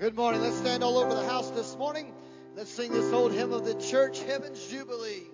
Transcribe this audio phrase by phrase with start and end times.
[0.00, 0.40] Good morning.
[0.40, 2.14] Let's stand all over the house this morning.
[2.56, 5.26] Let's sing this old hymn of the church, Heaven's Jubilee.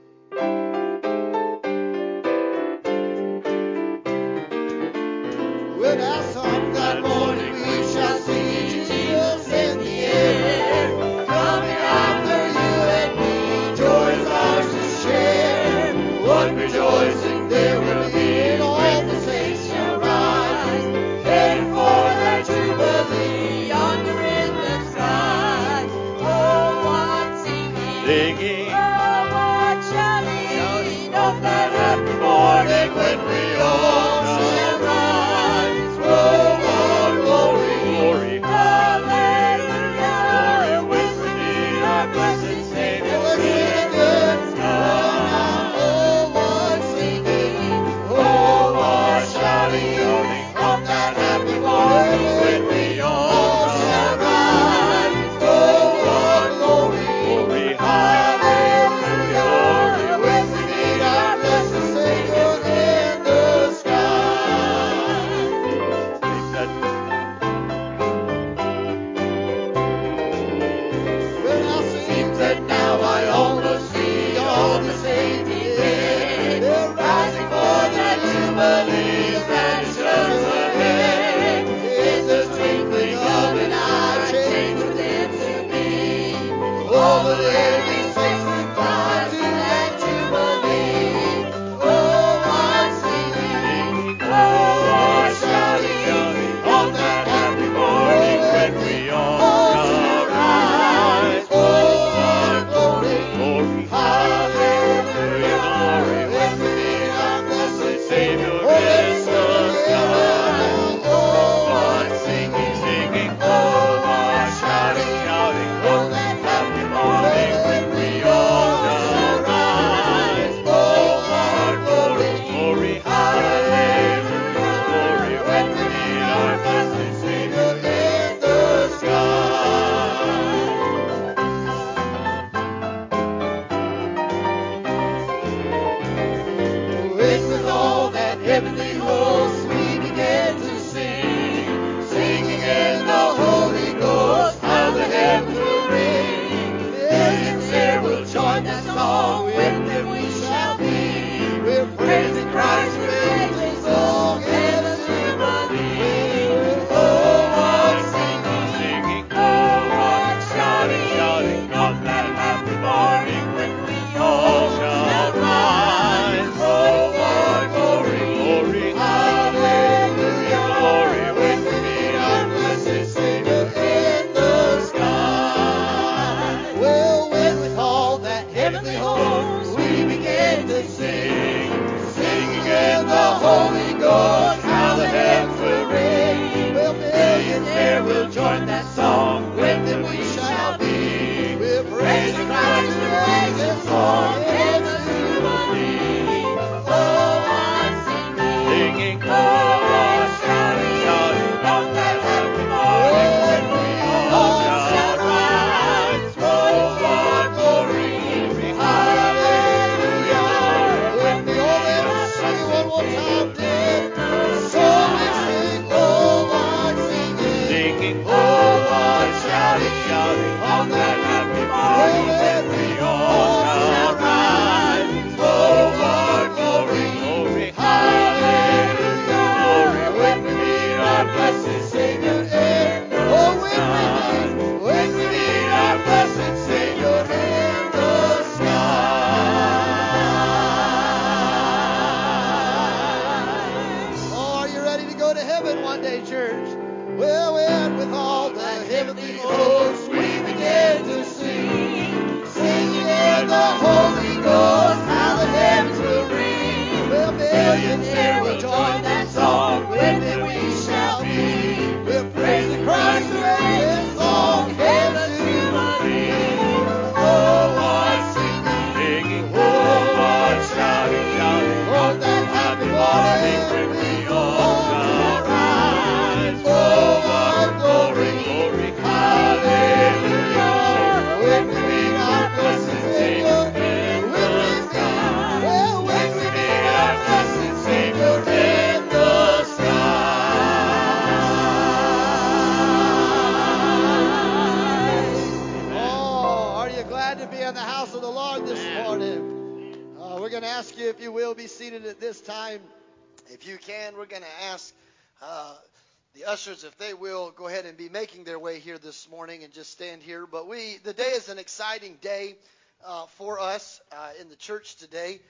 [307.97, 310.47] Be making their way here this morning and just stand here.
[310.47, 312.57] But we, the day is an exciting day
[313.05, 315.41] uh, for us uh, in the church today.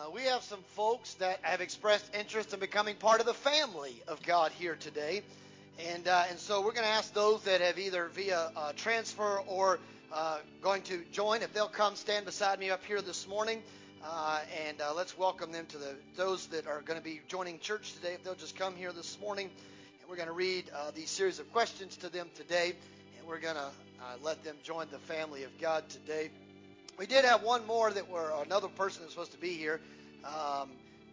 [0.00, 4.02] Uh, we have some folks that have expressed interest in becoming part of the family
[4.08, 5.22] of God here today.
[5.92, 9.38] And, uh, and so we're going to ask those that have either via uh, transfer
[9.46, 9.78] or
[10.12, 13.62] uh, going to join, if they'll come stand beside me up here this morning.
[14.66, 18.14] And let's welcome them to the those that are going to be joining church today.
[18.14, 19.50] If they'll just come here this morning,
[20.12, 22.74] we're going to read uh, these series of questions to them today,
[23.16, 23.70] and we're going to
[24.22, 26.28] let them join the family of God today.
[26.98, 29.80] We did have one more that were another person that's supposed to be here.
[30.22, 30.68] Um,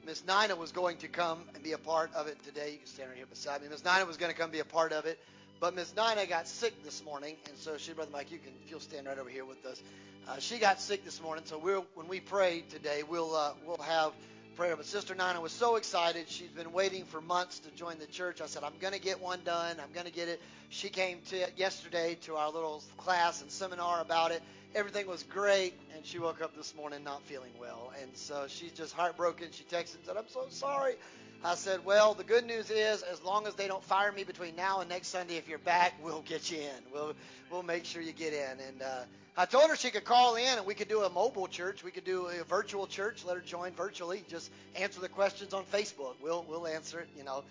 [0.06, 2.72] Miss Nina was going to come and be a part of it today.
[2.74, 3.70] You can stand right here beside me.
[3.70, 5.18] Miss Nina was going to come be a part of it,
[5.62, 8.82] but Miss Nina got sick this morning, and so she, Brother Mike, you can you'll
[8.82, 9.82] stand right over here with us.
[10.28, 13.78] Uh, she got sick this morning, so we'll when we pray today, we'll uh, we'll
[13.78, 14.12] have
[14.60, 14.76] prayer.
[14.76, 18.42] But Sister Nina was so excited; she's been waiting for months to join the church.
[18.42, 19.78] I said, "I'm going to get one done.
[19.80, 24.02] I'm going to get it." She came to yesterday to our little class and seminar
[24.02, 24.44] about it.
[24.76, 28.74] Everything was great, and she woke up this morning not feeling well, and so she's
[28.74, 29.48] just heartbroken.
[29.52, 30.96] She texted and said, "I'm so sorry."
[31.44, 34.58] I said, well, the good news is, as long as they don't fire me between
[34.58, 36.94] now and next Sunday, if you're back, we'll get you in.
[36.94, 37.14] We'll
[37.50, 38.60] we'll make sure you get in.
[38.68, 39.04] And uh,
[39.38, 41.82] I told her she could call in, and we could do a mobile church.
[41.82, 43.24] We could do a virtual church.
[43.26, 44.24] Let her join virtually.
[44.28, 46.16] Just answer the questions on Facebook.
[46.22, 47.08] We'll we'll answer it.
[47.18, 47.44] You know.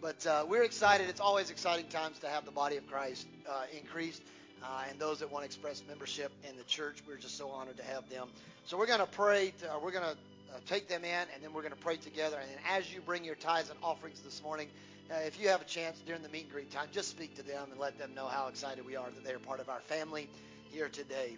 [0.00, 1.08] But uh, we're excited.
[1.08, 4.22] It's always exciting times to have the body of Christ uh, increased.
[4.62, 7.76] Uh, and those that want to express membership in the church, we're just so honored
[7.76, 8.28] to have them.
[8.66, 9.52] So we're going to pray.
[9.60, 10.16] To, we're going to
[10.52, 12.38] uh, take them in, and then we're going to pray together.
[12.38, 14.68] And as you bring your tithes and offerings this morning,
[15.10, 17.42] uh, if you have a chance during the meet and greet time, just speak to
[17.42, 19.80] them and let them know how excited we are that they are part of our
[19.80, 20.28] family
[20.70, 21.36] here today.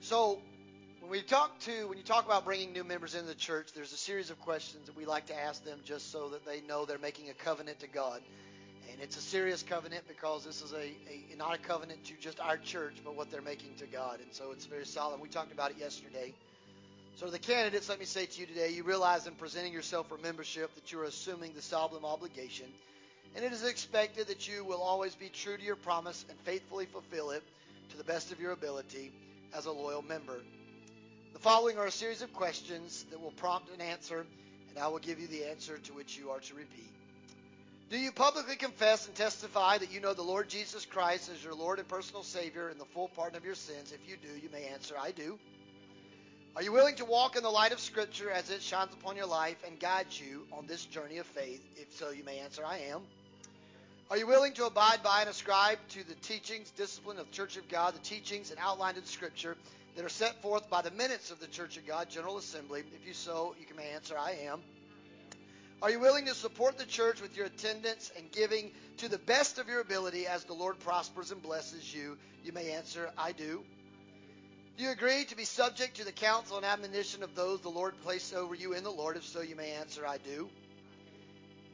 [0.00, 0.38] So,
[1.00, 3.92] when we talk to when you talk about bringing new members into the church, there's
[3.92, 6.84] a series of questions that we like to ask them just so that they know
[6.84, 8.20] they're making a covenant to God.
[8.90, 12.40] And it's a serious covenant because this is a, a not a covenant to just
[12.40, 14.20] our church, but what they're making to God.
[14.20, 15.20] And so it's very solid.
[15.20, 16.34] We talked about it yesterday.
[17.18, 20.16] So, the candidates, let me say to you today, you realize in presenting yourself for
[20.18, 22.66] membership that you are assuming the solemn obligation,
[23.34, 26.86] and it is expected that you will always be true to your promise and faithfully
[26.86, 27.42] fulfill it
[27.90, 29.10] to the best of your ability
[29.52, 30.38] as a loyal member.
[31.32, 34.24] The following are a series of questions that will prompt an answer,
[34.70, 36.92] and I will give you the answer to which you are to repeat.
[37.90, 41.54] Do you publicly confess and testify that you know the Lord Jesus Christ as your
[41.54, 43.92] Lord and personal Savior and the full pardon of your sins?
[43.92, 45.36] If you do, you may answer, I do.
[46.58, 49.26] Are you willing to walk in the light of Scripture as it shines upon your
[49.26, 51.64] life and guides you on this journey of faith?
[51.76, 53.02] If so, you may answer, I am.
[54.10, 57.56] Are you willing to abide by and ascribe to the teachings, discipline of the Church
[57.56, 59.56] of God, the teachings and outlined in Scripture
[59.94, 62.82] that are set forth by the minutes of the Church of God General Assembly?
[62.92, 64.58] If you so, you may answer, I am.
[65.80, 69.60] Are you willing to support the church with your attendance and giving to the best
[69.60, 72.16] of your ability as the Lord prospers and blesses you?
[72.42, 73.62] You may answer, I do.
[74.78, 78.00] Do you agree to be subject to the counsel and admonition of those the Lord
[78.04, 79.16] placed over you in the Lord?
[79.16, 80.48] If so, you may answer, I do.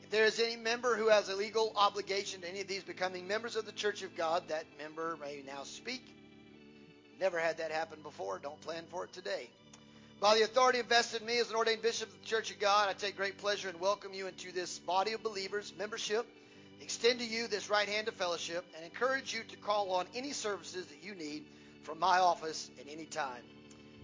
[0.02, 3.28] If there is any member who has a legal obligation to any of these becoming
[3.28, 6.02] members of the Church of God, that member may now speak.
[7.20, 8.38] Never had that happen before.
[8.38, 9.50] Don't plan for it today.
[10.18, 12.88] By the authority invested in me as an ordained bishop of the Church of God,
[12.88, 16.24] I take great pleasure in welcome you into this body of believers, membership,
[16.80, 20.32] extend to you this right hand of fellowship, and encourage you to call on any
[20.32, 21.44] services that you need
[21.84, 23.42] from my office at any time.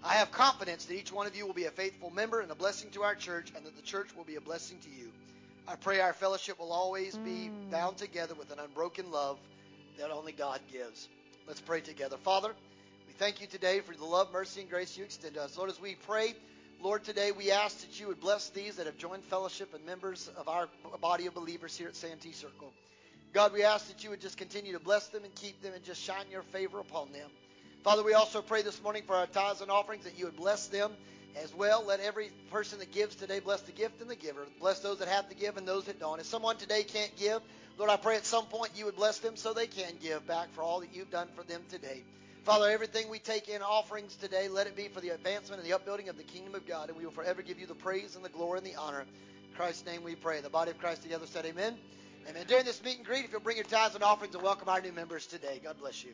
[0.02, 2.54] I have confidence that each one of you will be a faithful member and a
[2.54, 5.10] blessing to our church, and that the church will be a blessing to you.
[5.68, 7.70] I pray our fellowship will always be hmm.
[7.70, 9.38] bound together with an unbroken love
[9.99, 11.08] that only God gives.
[11.46, 12.16] Let's pray together.
[12.16, 12.54] Father,
[13.06, 15.58] we thank you today for the love, mercy, and grace you extend to us.
[15.58, 16.34] Lord, as we pray,
[16.80, 20.30] Lord, today we ask that you would bless these that have joined fellowship and members
[20.37, 20.68] of our
[21.02, 22.72] body of believers here at Santee Circle.
[23.32, 25.84] God, we ask that you would just continue to bless them and keep them and
[25.84, 27.28] just shine your favor upon them.
[27.82, 30.66] Father, we also pray this morning for our tithes and offerings that you would bless
[30.68, 30.90] them
[31.42, 31.82] as well.
[31.87, 34.46] Let every person that gives today bless the gift and the giver.
[34.60, 36.20] Bless those that have to give and those that don't.
[36.20, 37.40] If someone today can't give,
[37.78, 40.52] Lord, I pray at some point you would bless them so they can give back
[40.52, 42.04] for all that you've done for them today.
[42.44, 45.75] Father, everything we take in offerings today, let it be for the advancement and the
[45.75, 48.25] upbuilding of the kingdom of God, and we will forever give you the praise and
[48.25, 49.00] the glory and the honor.
[49.00, 50.42] In Christ's name we pray.
[50.42, 51.78] The body of Christ together said amen.
[52.28, 52.44] Amen.
[52.46, 54.82] During this meet and greet, if you'll bring your tithes and offerings and welcome our
[54.82, 55.60] new members today.
[55.64, 56.12] God bless you.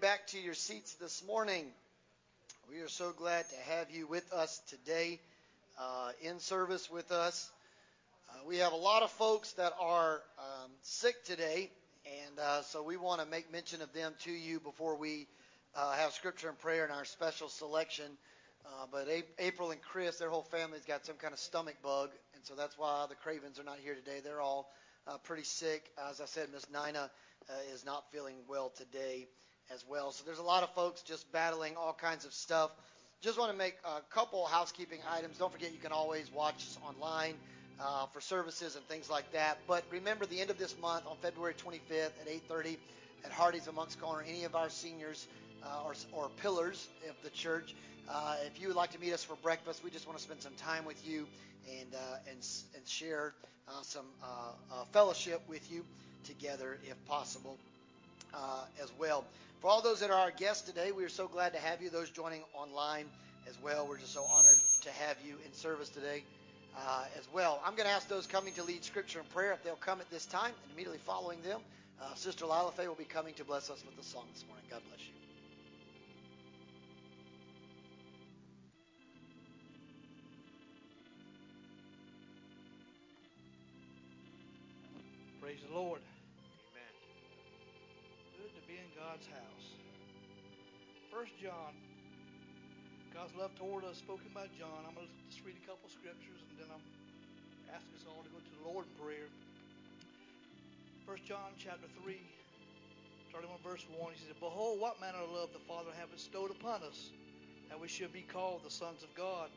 [0.00, 1.66] Back to your seats this morning,
[2.70, 5.20] we are so glad to have you with us today,
[5.78, 7.50] uh, in service with us.
[8.30, 11.70] Uh, we have a lot of folks that are um, sick today,
[12.06, 15.26] and uh, so we want to make mention of them to you before we
[15.76, 18.06] uh, have scripture and prayer in our special selection.
[18.64, 22.10] Uh, but A- April and Chris, their whole family's got some kind of stomach bug,
[22.34, 24.20] and so that's why the Cravens are not here today.
[24.24, 24.70] They're all
[25.06, 25.90] uh, pretty sick.
[26.08, 27.10] As I said, Miss Nina
[27.50, 29.26] uh, is not feeling well today
[29.72, 30.12] as well.
[30.12, 32.70] So there's a lot of folks just battling all kinds of stuff.
[33.20, 35.38] Just want to make a couple housekeeping items.
[35.38, 37.34] Don't forget you can always watch us online
[37.80, 39.58] uh, for services and things like that.
[39.68, 42.76] But remember, the end of this month on February 25th at 8:30
[43.24, 45.26] at Hardee's Moncks Corner, any of our seniors
[45.62, 47.74] uh, or, or pillars of the church.
[48.08, 50.42] Uh, if you would like to meet us for breakfast, we just want to spend
[50.42, 51.26] some time with you
[51.80, 53.32] and uh, and and share
[53.68, 54.26] uh, some uh,
[54.74, 55.84] uh, fellowship with you
[56.24, 57.56] together, if possible,
[58.34, 59.26] uh, as well.
[59.60, 61.90] For all those that are our guests today, we are so glad to have you.
[61.90, 63.06] Those joining online
[63.48, 66.24] as well, we're just so honored to have you in service today.
[66.76, 69.62] Uh, as well, I'm going to ask those coming to lead scripture and prayer if
[69.62, 71.60] they'll come at this time, and immediately following them,
[72.00, 74.64] uh, Sister Lila Faye will be coming to bless us with the song this morning.
[74.70, 75.14] God bless you.
[85.40, 86.00] Praise the Lord.
[89.12, 89.68] God's house.
[91.12, 91.76] First John.
[93.12, 94.88] God's love toward us, spoken by John.
[94.88, 96.80] I'm going to just read a couple scriptures and then I'm
[97.76, 99.28] ask us all to go to the Lord in prayer.
[101.04, 102.16] First John chapter 3,
[103.28, 106.48] starting on verse 1, he says, Behold, what manner of love the Father hath bestowed
[106.48, 107.12] upon us,
[107.68, 109.52] that we should be called the sons of God.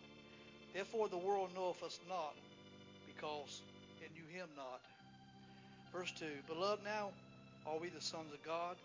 [0.75, 2.35] Therefore the world knoweth us not,
[3.07, 3.63] because
[4.03, 4.83] it knew him not.
[5.95, 7.15] Verse 2 Beloved, now
[7.63, 8.75] are we the sons of God,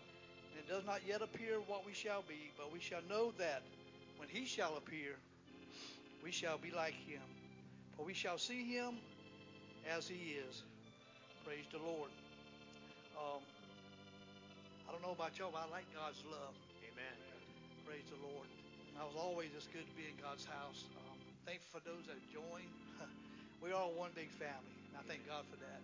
[0.51, 3.63] and it does not yet appear what we shall be, but we shall know that
[4.17, 5.15] when he shall appear,
[6.21, 7.23] we shall be like him.
[7.95, 8.99] For we shall see him
[9.89, 10.63] as he is.
[11.43, 12.11] Praise the Lord.
[13.15, 13.41] Um,
[14.87, 16.55] I don't know about y'all, but I like God's love.
[16.83, 17.17] Amen.
[17.85, 18.47] Praise the Lord.
[18.93, 20.89] And I was always just good to be in God's house.
[20.97, 22.67] Um, thankful for those that join.
[23.61, 25.81] We're all one big family, and I thank God for that.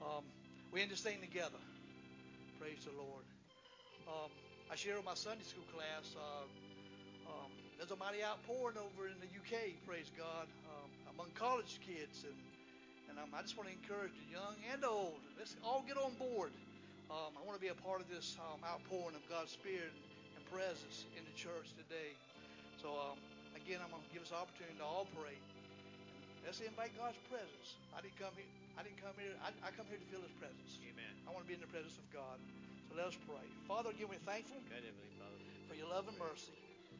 [0.00, 0.24] Um,
[0.72, 1.60] we in this thing together.
[2.58, 3.24] Praise the Lord.
[4.06, 4.30] Um,
[4.70, 6.16] I share with my Sunday school class.
[6.18, 6.46] Uh,
[7.28, 9.78] um, there's a mighty outpouring over in the UK.
[9.86, 12.34] Praise God, um, among college kids, and
[13.10, 15.22] and um, I just want to encourage the young and the old.
[15.38, 16.50] Let's all get on board.
[17.10, 20.06] Um, I want to be a part of this um, outpouring of God's Spirit and,
[20.34, 22.16] and presence in the church today.
[22.80, 23.18] So um,
[23.54, 25.36] again, I'm going to give us an opportunity to all pray.
[26.42, 27.78] Let's invite God's presence.
[27.92, 28.50] I didn't come here.
[28.74, 29.36] I didn't come here.
[29.44, 30.80] I, I come here to feel His presence.
[30.88, 31.12] Amen.
[31.28, 32.40] I want to be in the presence of God.
[32.92, 33.48] So let us pray.
[33.64, 36.52] Father, again, we're thankful God, for your love and mercy.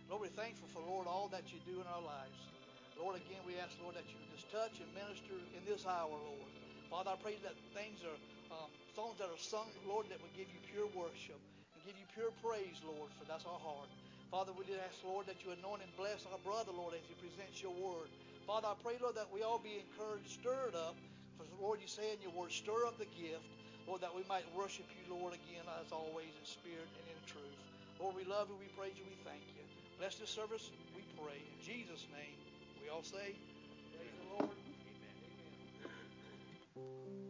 [0.09, 2.49] Lord, we're thankful for, Lord, all that you do in our lives.
[2.97, 6.49] Lord, again, we ask, Lord, that you just touch and minister in this hour, Lord.
[6.89, 8.17] Father, I pray that things are,
[8.57, 11.37] um, songs that are sung, Lord, that would give you pure worship
[11.77, 13.93] and give you pure praise, Lord, for that's our heart.
[14.31, 17.13] Father, we did ask, Lord, that you anoint and bless our brother, Lord, as he
[17.21, 18.09] presents your word.
[18.49, 20.97] Father, I pray, Lord, that we all be encouraged, stirred up.
[21.37, 23.45] For, Lord, you say in your word, stir up the gift.
[23.87, 27.59] Lord, that we might worship you, Lord, again, as always, in spirit and in truth.
[28.01, 29.65] Lord, we love you, we praise you, we thank you.
[29.99, 31.39] Bless this service, we pray.
[31.39, 32.39] In Jesus' name,
[32.83, 33.35] we all say,
[33.95, 34.57] Praise the Lord.
[34.57, 35.19] Amen.
[36.77, 37.22] I'm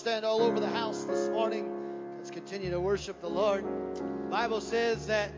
[0.00, 1.70] stand all over the house this morning.
[2.16, 3.62] Let's continue to worship the Lord.
[3.94, 5.30] The Bible says that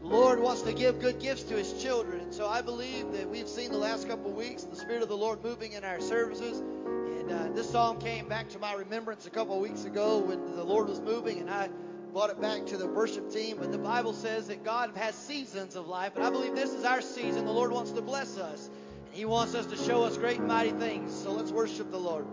[0.00, 2.20] the Lord wants to give good gifts to his children.
[2.20, 5.08] And so I believe that we've seen the last couple of weeks the Spirit of
[5.08, 6.60] the Lord moving in our services.
[6.60, 10.54] And uh, this song came back to my remembrance a couple of weeks ago when
[10.54, 11.68] the Lord was moving, and I
[12.12, 13.56] brought it back to the worship team.
[13.58, 16.84] But the Bible says that God has seasons of life, and I believe this is
[16.84, 17.46] our season.
[17.46, 18.70] The Lord wants to bless us,
[19.06, 21.12] and He wants us to show us great and mighty things.
[21.12, 22.26] So let's worship the Lord.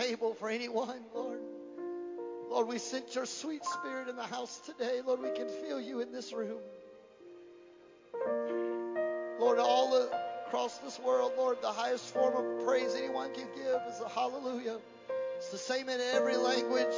[0.00, 1.40] table for anyone, Lord.
[2.48, 5.00] Lord, we sense your sweet spirit in the house today.
[5.06, 6.58] Lord, we can feel you in this room.
[9.38, 10.08] Lord, all
[10.46, 14.78] across this world, Lord, the highest form of praise anyone can give is a hallelujah.
[15.36, 16.94] It's the same in every language,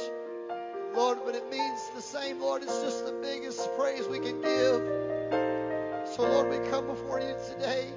[0.95, 2.63] Lord, but it means the same, Lord.
[2.63, 6.09] It's just the biggest praise we can give.
[6.15, 7.87] So, Lord, we come before you today.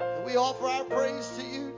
[0.00, 1.73] And we offer our praise to you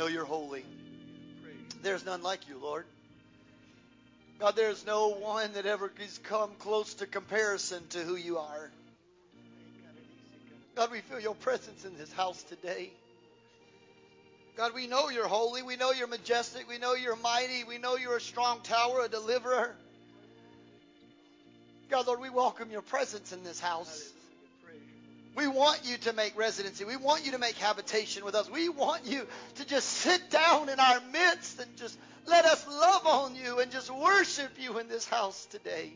[0.00, 0.64] know you're holy.
[1.82, 2.86] There's none like you, Lord.
[4.38, 8.70] God, there's no one that ever has come close to comparison to who you are.
[10.74, 12.88] God, we feel your presence in this house today.
[14.56, 15.62] God, we know you're holy.
[15.62, 16.66] We know you're majestic.
[16.66, 17.64] We know you're mighty.
[17.64, 19.76] We know you're a strong tower, a deliverer.
[21.90, 24.10] God, Lord, we welcome your presence in this house.
[25.36, 26.84] We want you to make residency.
[26.84, 28.50] We want you to make habitation with us.
[28.50, 29.26] We want you
[29.56, 33.70] to just sit down in our midst and just let us love on you and
[33.70, 35.92] just worship you in this house today.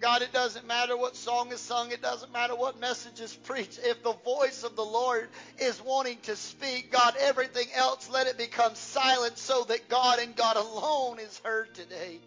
[0.00, 3.78] God, it doesn't matter what song is sung, it doesn't matter what message is preached.
[3.84, 5.28] If the voice of the Lord
[5.60, 10.34] is wanting to speak, God, everything else, let it become silent so that God and
[10.34, 12.18] God alone is heard today.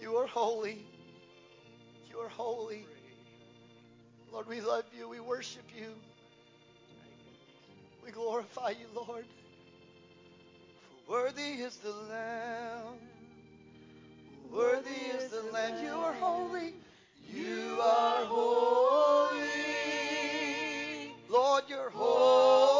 [0.00, 0.78] You are holy.
[2.10, 2.86] You are holy.
[4.32, 5.08] Lord, we love you.
[5.08, 5.94] We worship you.
[8.04, 9.24] We glorify you, Lord.
[11.06, 12.94] For worthy is the Lamb.
[14.52, 15.84] Worthy is the Lamb.
[15.84, 16.74] You are holy.
[17.32, 19.40] You are holy.
[21.28, 22.79] Lord, you're holy.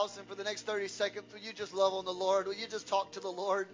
[0.00, 2.46] House and for the next 30 seconds, will you just love on the Lord?
[2.46, 3.66] Will you just talk to the Lord?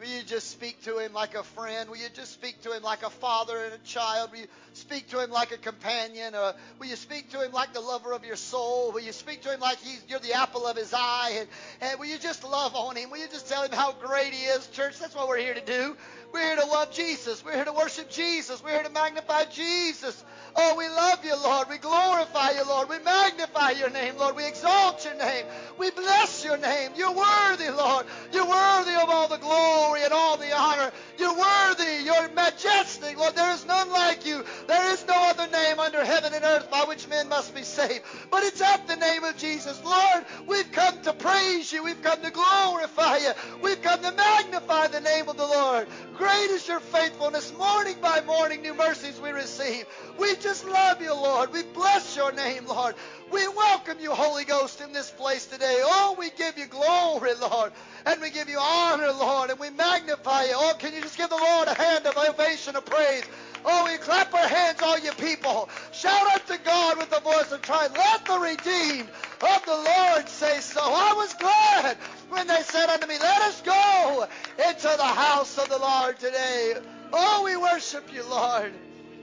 [0.00, 1.88] Will you just speak to him like a friend?
[1.88, 4.32] Will you just speak to him like a father and a child?
[4.32, 6.34] Will you speak to him like a companion?
[6.34, 8.90] Or will you speak to him like the lover of your soul?
[8.92, 11.36] Will you speak to him like he's you're the apple of his eye?
[11.40, 11.48] And,
[11.82, 13.10] and will you just love on him?
[13.10, 14.98] Will you just tell him how great he is, church?
[14.98, 15.96] That's what we're here to do.
[16.32, 17.44] We're here to love Jesus.
[17.44, 18.64] We're here to worship Jesus.
[18.64, 20.24] We're here to magnify Jesus.
[20.56, 21.68] Oh, we love you, Lord.
[21.68, 22.88] We glorify you, Lord.
[22.88, 24.36] We magnify your name, Lord.
[24.36, 25.44] We exalt your name.
[25.78, 26.92] We bless your name.
[26.96, 28.06] You're worthy, Lord.
[28.32, 30.90] You're worthy of all the glory and all the honor.
[31.20, 32.04] You're worthy.
[32.04, 33.36] You're majestic, Lord.
[33.36, 34.44] There is none like you.
[34.66, 38.04] There is no other name under heaven and earth by which men must be saved.
[38.30, 39.84] But it's at the name of Jesus.
[39.84, 41.84] Lord, we've come to praise you.
[41.84, 43.32] We've come to glorify you.
[43.62, 45.88] We've come to magnify the name of the Lord.
[46.16, 47.52] Great is your faithfulness.
[47.58, 49.86] Morning by morning, new mercies we receive.
[50.18, 51.52] We just love you, Lord.
[51.52, 52.94] We bless your name, Lord.
[53.32, 55.80] We welcome you, Holy Ghost, in this place today.
[55.82, 57.72] Oh, we give you glory, Lord.
[58.06, 59.50] And we give you honor, Lord.
[59.50, 60.52] And we magnify you.
[60.54, 63.24] Oh, can you just give the Lord a hand of ovation of praise?
[63.64, 65.68] Oh, we clap our hands, all you people.
[65.92, 67.96] Shout unto God with the voice of triumph.
[67.96, 69.08] Let the redeemed
[69.42, 70.80] of the Lord say so.
[70.82, 71.96] I was glad
[72.30, 74.26] when they said unto me, Let us go
[74.68, 76.74] into the house of the Lord today.
[77.12, 78.72] Oh, we worship you, Lord.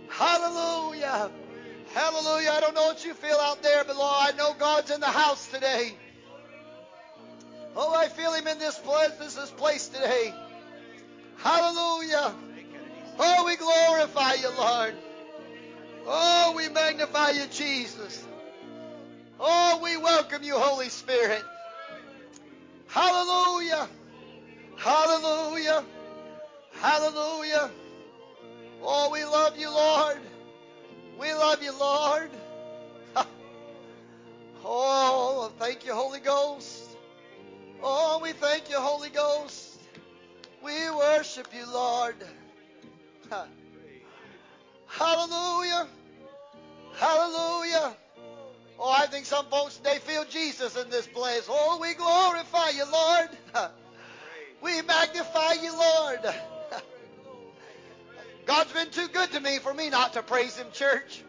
[0.10, 1.32] Hallelujah.
[1.98, 2.52] Hallelujah.
[2.52, 5.08] I don't know what you feel out there, but Lord, I know God's in the
[5.08, 5.96] house today.
[7.76, 10.32] Oh, I feel him in this place, this, place today.
[11.38, 12.36] Hallelujah.
[13.18, 14.94] Oh, we glorify you, Lord.
[16.06, 18.24] Oh, we magnify you, Jesus.
[19.40, 21.42] Oh, we welcome you, Holy Spirit.
[22.86, 23.90] Hallelujah.
[24.76, 25.84] Hallelujah.
[26.74, 27.72] Hallelujah.
[28.84, 30.20] Oh, we love you, Lord.
[31.20, 32.30] We love you, Lord.
[34.64, 36.84] Oh, thank you, Holy Ghost.
[37.82, 39.80] Oh, we thank you, Holy Ghost.
[40.64, 42.16] We worship you, Lord.
[44.88, 45.88] Hallelujah.
[46.96, 47.96] Hallelujah.
[48.80, 51.48] Oh, I think some folks today feel Jesus in this place.
[51.50, 53.30] Oh, we glorify you, Lord.
[54.62, 56.20] We magnify you, Lord.
[58.48, 61.22] God's been too good to me for me not to praise Him, church.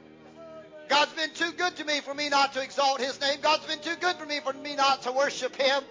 [0.88, 3.40] God's been too good to me for me not to exalt His name.
[3.42, 5.82] God's been too good for me for me not to worship Him.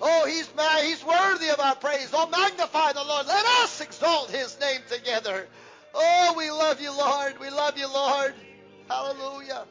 [0.00, 0.48] Oh, He's
[0.82, 2.10] He's worthy of our praise.
[2.12, 3.26] Oh, magnify the Lord.
[3.26, 5.48] Let us exalt His name together.
[5.92, 7.40] Oh, we love you, Lord.
[7.40, 8.34] We love you, Lord.
[8.88, 9.64] Hallelujah.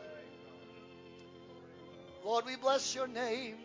[2.26, 3.55] Lord, we bless your name.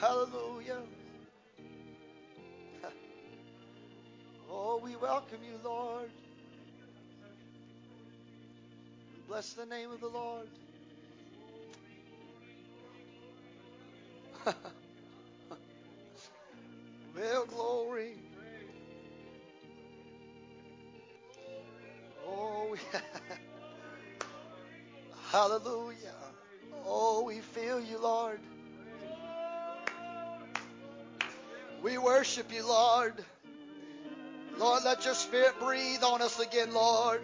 [0.00, 0.78] Hallelujah.
[4.54, 6.10] Oh, we welcome you, Lord.
[9.14, 10.48] We bless the name of the Lord.
[17.16, 18.16] well, glory.
[22.26, 22.76] Oh,
[25.30, 25.96] hallelujah.
[26.84, 28.40] Oh, we feel you, Lord.
[31.82, 33.24] We worship you, Lord.
[34.58, 37.22] Lord, let your spirit breathe on us again, Lord.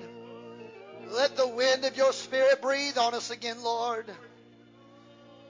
[1.10, 4.06] Let the wind of your spirit breathe on us again, Lord.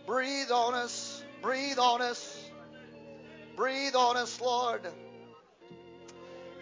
[0.06, 1.22] Breathe on us.
[1.42, 2.44] Breathe on us.
[3.56, 4.82] Breathe on us, Lord.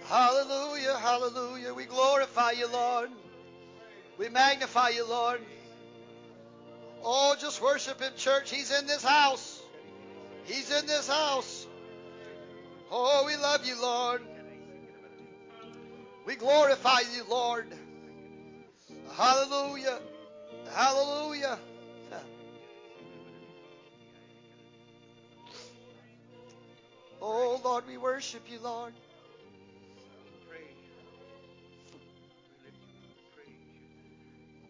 [0.04, 1.74] Hallelujah, hallelujah.
[1.74, 3.10] We glorify you, Lord.
[4.18, 5.40] We magnify you, Lord.
[7.04, 8.50] Oh, just worship him, church.
[8.50, 9.60] He's in this house.
[10.44, 11.66] He's in this house.
[12.90, 14.22] Oh, we love you, Lord.
[16.26, 17.72] We glorify you, Lord.
[19.16, 20.00] Hallelujah.
[20.72, 21.56] Hallelujah.
[27.22, 28.92] Oh, Lord, we worship you, Lord.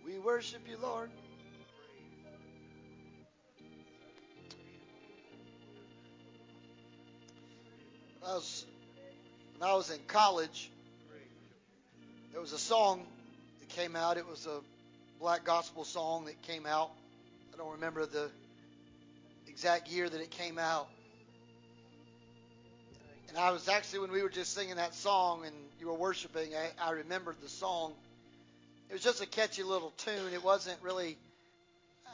[0.04, 1.11] We worship you, Lord.
[8.20, 8.66] When I was,
[9.59, 10.70] when I was in college,
[12.47, 13.05] was a song
[13.59, 14.16] that came out.
[14.16, 14.61] It was a
[15.18, 16.92] black gospel song that came out.
[17.53, 18.30] I don't remember the
[19.49, 20.86] exact year that it came out.
[23.28, 26.53] And I was actually, when we were just singing that song and you were worshiping,
[26.55, 27.94] I, I remembered the song.
[28.90, 30.32] It was just a catchy little tune.
[30.32, 31.18] It wasn't really,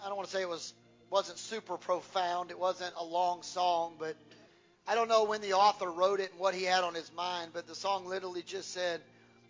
[0.02, 0.72] I don't want to say it was,
[1.10, 2.50] wasn't super profound.
[2.50, 4.16] It wasn't a long song, but
[4.88, 7.50] I don't know when the author wrote it and what he had on his mind,
[7.52, 9.02] but the song literally just said,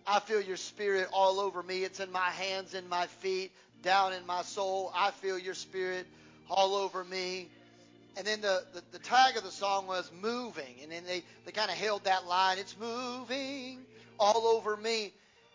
[0.07, 1.85] I feel your spirit all over me.
[1.85, 4.93] It's in my hands, in my feet, down in my soul.
[4.95, 6.07] I feel your spirit
[6.51, 7.49] all over me.
[8.17, 10.75] And then the, the, the tag of the song was moving.
[10.83, 12.59] And then they, they kind of held that line.
[12.59, 13.79] It's moving
[14.19, 15.13] all over me.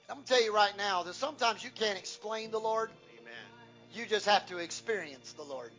[0.10, 2.90] I'm going to tell you right now that sometimes you can't explain the Lord.
[3.20, 3.34] Amen.
[3.94, 5.72] You just have to experience the Lord.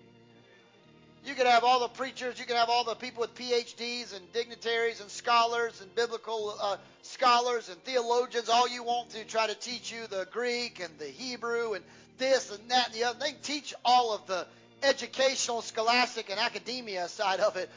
[1.25, 4.33] You could have all the preachers, you could have all the people with PhDs and
[4.33, 6.77] dignitaries and scholars and biblical uh,
[7.19, 11.07] scholars and theologians, all you want to try to teach you the Greek and the
[11.07, 11.85] Hebrew and
[12.17, 13.19] this and that and the other.
[13.19, 14.47] They can teach all of the
[14.85, 17.69] educational, scholastic, and academia side of it,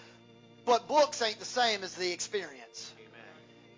[0.64, 2.94] but books ain't the same as the experience.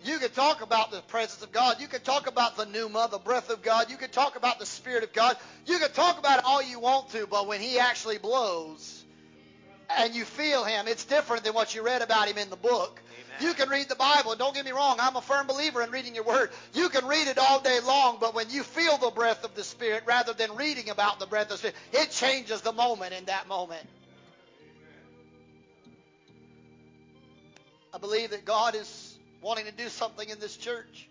[0.03, 1.80] You could talk about the presence of God.
[1.80, 3.89] You could talk about the pneuma, the breath of God.
[3.89, 5.38] You could talk about the Spirit of God.
[5.66, 9.05] You could talk about it all you want to, but when He actually blows
[9.97, 12.99] and you feel Him, it's different than what you read about Him in the book.
[13.40, 16.16] You can read the Bible, don't get me wrong, I'm a firm believer in reading
[16.16, 16.52] your Word.
[16.74, 19.64] You can read it all day long, but when you feel the breath of the
[19.64, 23.26] Spirit rather than reading about the breath of the Spirit, it changes the moment in
[23.26, 23.88] that moment.
[27.94, 31.08] I believe that God is wanting to do something in this church.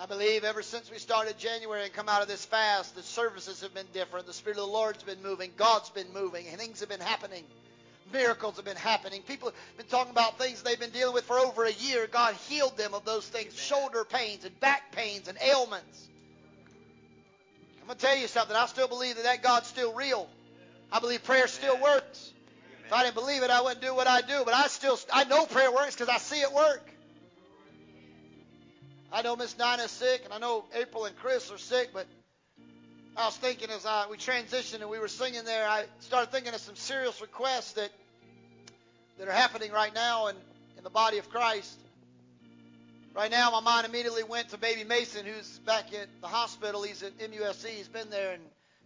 [0.00, 3.62] I believe ever since we started January and come out of this fast, the services
[3.62, 4.26] have been different.
[4.26, 5.50] The Spirit of the Lord's been moving.
[5.56, 6.46] God's been moving.
[6.46, 7.42] And things have been happening.
[8.12, 9.22] Miracles have been happening.
[9.22, 12.06] People have been talking about things they've been dealing with for over a year.
[12.06, 16.08] God healed them of those things shoulder pains and back pains and ailments.
[17.80, 18.54] I'm going to tell you something.
[18.54, 20.28] I still believe that that God's still real.
[20.92, 22.32] I believe prayer still works.
[22.86, 24.42] If I didn't believe it, I wouldn't do what I do.
[24.44, 26.88] But I still, I know prayer works because I see it work.
[29.12, 32.06] I know Miss Nina's sick, and I know April and Chris are sick, but
[33.18, 36.54] I was thinking as I, we transitioned and we were singing there, I started thinking
[36.54, 37.90] of some serious requests that
[39.18, 40.36] that are happening right now in,
[40.76, 41.76] in the body of Christ.
[43.16, 46.84] Right now, my mind immediately went to baby Mason, who's back at the hospital.
[46.84, 47.66] He's at MUSC.
[47.66, 48.42] He's been there, and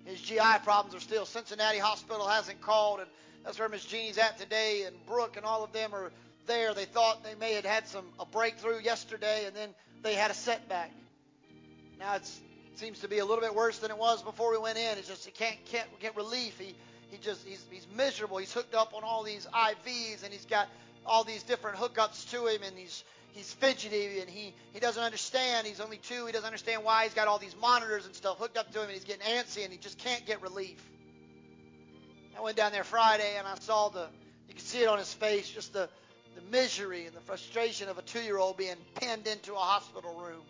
[0.06, 1.26] his GI problems are still.
[1.26, 3.10] Cincinnati Hospital hasn't called, and
[3.44, 6.10] that's where Miss Jeannie's at today, and Brooke and all of them are
[6.46, 6.72] there.
[6.72, 9.68] They thought they may have had some a breakthrough yesterday, and then
[10.02, 10.90] they had a setback.
[11.98, 12.40] Now it's
[12.78, 14.98] seems to be a little bit worse than it was before we went in.
[14.98, 16.58] It's just he can't can't get relief.
[16.58, 16.74] He
[17.10, 18.38] he just he's he's miserable.
[18.38, 20.68] He's hooked up on all these IVs and he's got
[21.04, 25.66] all these different hookups to him and he's he's fidgety and he he doesn't understand.
[25.66, 26.26] He's only two.
[26.26, 28.84] He doesn't understand why he's got all these monitors and stuff hooked up to him
[28.84, 30.82] and he's getting antsy and he just can't get relief.
[32.36, 34.08] I went down there Friday and I saw the
[34.48, 35.88] you could see it on his face just the
[36.34, 40.42] the misery and the frustration of a two-year-old being pinned into a hospital room.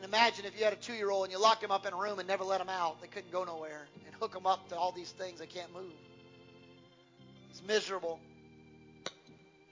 [0.00, 2.18] And imagine if you had a two-year-old and you locked him up in a room
[2.18, 3.02] and never let him out.
[3.02, 5.40] They couldn't go nowhere and hook him up to all these things.
[5.40, 5.92] They can't move.
[7.50, 8.18] It's miserable.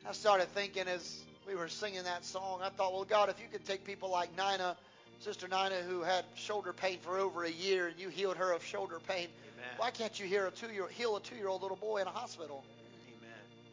[0.06, 3.46] I started thinking as we were singing that song, I thought, well, God, if you
[3.50, 4.76] could take people like Nina,
[5.20, 8.62] Sister Nina, who had shoulder pain for over a year, and you healed her of
[8.62, 9.70] shoulder pain, Amen.
[9.78, 12.64] why can't you heal a heal a two-year-old little boy in a hospital?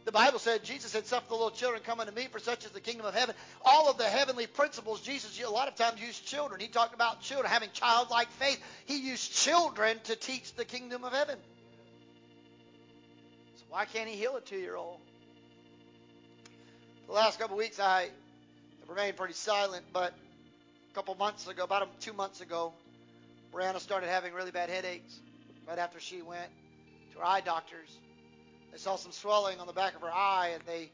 [0.06, 2.70] The Bible said, Jesus said, Suffer the little children come unto me, for such is
[2.72, 3.34] the kingdom of heaven.
[3.66, 6.62] All of the heavenly principles, Jesus a lot of times used children.
[6.62, 8.62] He talked about children having childlike faith.
[8.86, 11.40] He used children to teach the kingdom of heaven.
[13.58, 15.00] So why can't he heal a two year old?
[17.08, 18.10] The last couple of weeks I
[18.88, 20.14] remained pretty silent, but
[20.92, 22.74] a couple months ago, about two months ago,
[23.52, 25.20] Brianna started having really bad headaches
[25.68, 26.50] right after she went
[27.14, 27.90] to her eye doctors.
[28.76, 30.90] They saw some swelling on the back of her eye, and they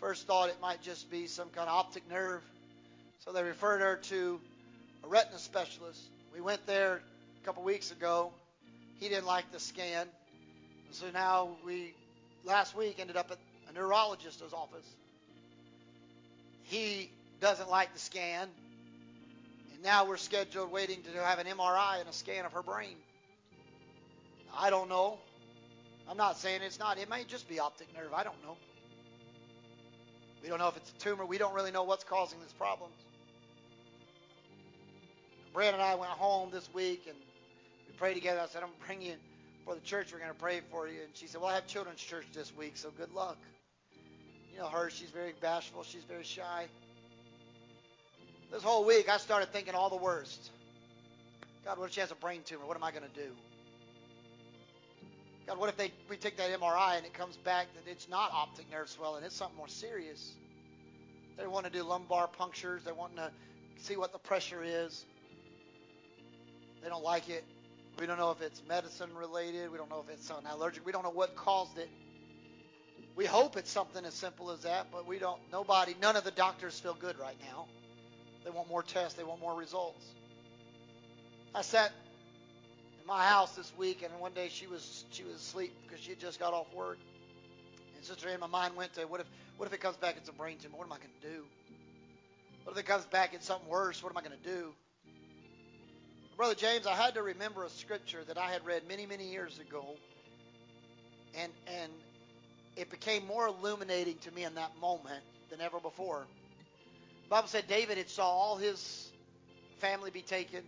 [0.00, 2.42] first thought it might just be some kind of optic nerve.
[3.20, 4.40] So they referred her to
[5.04, 6.00] a retina specialist.
[6.34, 6.94] We went there
[7.40, 8.32] a couple weeks ago.
[8.98, 10.08] He didn't like the scan.
[10.90, 11.94] So now we,
[12.44, 13.38] last week, ended up at
[13.72, 14.88] a neurologist's office.
[16.64, 18.48] He doesn't like the scan.
[19.72, 22.96] And now we're scheduled waiting to have an MRI and a scan of her brain.
[24.58, 25.18] I don't know.
[26.10, 26.98] I'm not saying it's not.
[26.98, 28.12] It may just be optic nerve.
[28.12, 28.56] I don't know.
[30.42, 31.24] We don't know if it's a tumor.
[31.24, 32.96] We don't really know what's causing these problems.
[35.54, 37.16] Brandon and I went home this week and
[37.86, 38.40] we prayed together.
[38.40, 39.14] I said, I'm going to bring you
[39.64, 40.12] for the church.
[40.12, 41.00] We're going to pray for you.
[41.04, 43.38] And she said, Well, I have children's church this week, so good luck.
[44.52, 44.90] You know her.
[44.90, 45.84] She's very bashful.
[45.84, 46.66] She's very shy.
[48.50, 50.50] This whole week, I started thinking all the worst.
[51.64, 52.66] God, what if she has a brain tumor?
[52.66, 53.30] What am I going to do?
[55.46, 58.30] God, what if they we take that MRI and it comes back that it's not
[58.32, 60.32] optic nerve swelling, it's something more serious?
[61.38, 62.84] They want to do lumbar punctures.
[62.84, 63.30] They want to
[63.78, 65.04] see what the pressure is.
[66.82, 67.44] They don't like it.
[67.98, 69.70] We don't know if it's medicine related.
[69.70, 70.86] We don't know if it's an allergic.
[70.86, 71.88] We don't know what caused it.
[73.16, 75.40] We hope it's something as simple as that, but we don't.
[75.52, 77.66] Nobody, none of the doctors feel good right now.
[78.44, 79.14] They want more tests.
[79.14, 80.04] They want more results.
[81.54, 81.92] I sat
[83.10, 86.20] my house this week, and one day she was she was asleep because she had
[86.20, 87.00] just got off work.
[87.96, 90.28] And Sister Ann, my mind went to what if what if it comes back it's
[90.28, 90.76] a brain tumor?
[90.78, 91.44] What am I going to do?
[92.62, 94.00] What if it comes back it's something worse?
[94.00, 94.72] What am I going to do?
[96.36, 99.58] Brother James, I had to remember a scripture that I had read many many years
[99.58, 99.96] ago,
[101.34, 101.90] and and
[102.76, 106.28] it became more illuminating to me in that moment than ever before.
[107.24, 109.10] The Bible said David had saw all his
[109.80, 110.62] family be taken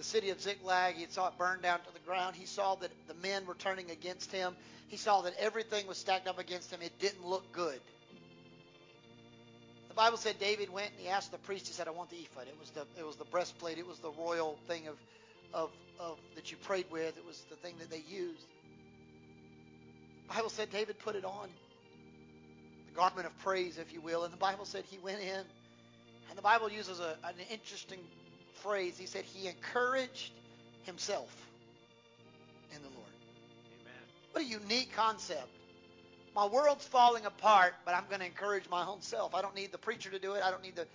[0.00, 0.94] the city of Ziklag.
[0.94, 2.34] He saw it burned down to the ground.
[2.34, 4.56] He saw that the men were turning against him.
[4.88, 6.80] He saw that everything was stacked up against him.
[6.80, 7.78] It didn't look good.
[9.88, 11.66] The Bible said David went and he asked the priest.
[11.66, 12.48] He said, "I want the ephod.
[12.48, 13.76] It was the it was the breastplate.
[13.76, 14.96] It was the royal thing of
[15.52, 17.18] of of that you prayed with.
[17.18, 18.46] It was the thing that they used."
[20.28, 21.50] The Bible said David put it on,
[22.86, 24.24] the garment of praise, if you will.
[24.24, 25.44] And the Bible said he went in,
[26.30, 27.98] and the Bible uses a, an interesting
[28.62, 28.96] phrase.
[28.98, 30.32] He said he encouraged
[30.82, 31.34] himself
[32.74, 33.12] in the Lord.
[33.82, 34.02] Amen.
[34.32, 35.48] What a unique concept.
[36.34, 39.34] My world's falling apart, but I'm going to encourage my own self.
[39.34, 40.42] I don't need the preacher to do it.
[40.44, 40.86] I don't need the.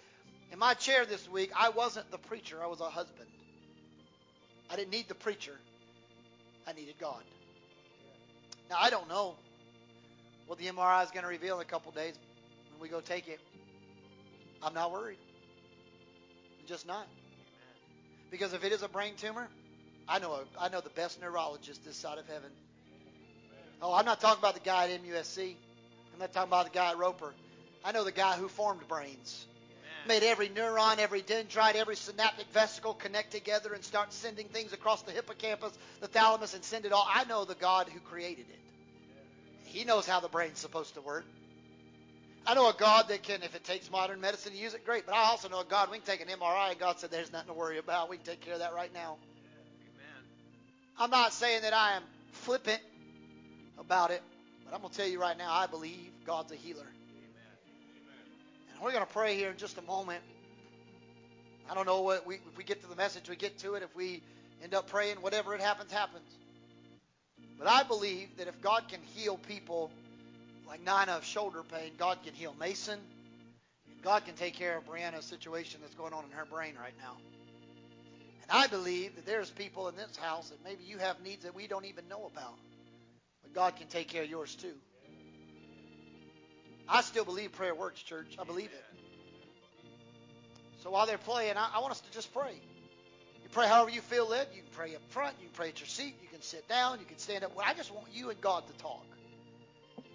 [0.52, 2.58] In my chair this week, I wasn't the preacher.
[2.64, 3.28] I was a husband.
[4.70, 5.56] I didn't need the preacher.
[6.68, 7.22] I needed God.
[8.70, 9.36] Now I don't know
[10.48, 12.16] what the MRI is going to reveal in a couple days
[12.72, 13.40] when we go take it.
[14.64, 15.18] I'm not worried.
[16.60, 17.08] I'm just not.
[18.32, 19.48] Because if it is a brain tumor,
[20.08, 22.50] I know a, I know the best neurologist this side of heaven.
[23.82, 25.56] Oh, I'm not talking about the guy at MUSC.
[26.14, 27.34] I'm not talking about the guy at Roper.
[27.84, 29.46] I know the guy who formed brains.
[30.08, 35.02] Made every neuron, every dendrite, every synaptic vesicle connect together and start sending things across
[35.02, 37.08] the hippocampus, the thalamus, and send it all.
[37.12, 38.60] I know the God who created it.
[39.66, 41.26] He knows how the brain's supposed to work.
[42.48, 45.06] I know a God that can, if it takes modern medicine to use it, great.
[45.06, 47.32] But I also know a God, we can take an MRI, and God said, there's
[47.32, 48.10] nothing to worry about.
[48.10, 49.18] We can take care of that right now.
[49.94, 50.24] Amen.
[51.00, 52.82] I'm not saying that I am flippant
[53.80, 54.22] about it,
[54.64, 56.82] but I'm going to tell you right now, I believe God's a healer.
[56.82, 56.92] Amen.
[58.74, 60.22] And we're going to pray here in just a moment.
[61.70, 63.82] I don't know what we if we get to the message, we get to it.
[63.82, 64.22] If we
[64.62, 66.30] end up praying, whatever it happens, happens.
[67.58, 69.90] But I believe that if God can heal people
[70.68, 73.00] like Nina of shoulder pain, God can heal Mason.
[74.04, 77.18] God can take care of Brianna's situation that's going on in her brain right now.
[78.44, 81.56] And I believe that there's people in this house that maybe you have needs that
[81.56, 82.54] we don't even know about.
[83.42, 84.76] But God can take care of yours too.
[86.88, 88.36] I still believe prayer works, church.
[88.40, 88.86] I believe it.
[90.84, 92.62] So while they're playing, I, I want us to just pray.
[93.44, 94.48] You pray however you feel led.
[94.54, 95.36] You can pray up front.
[95.40, 96.16] You can pray at your seat.
[96.22, 97.00] You can sit down.
[97.00, 97.56] You can stand up.
[97.56, 99.04] Well, I just want you and God to talk.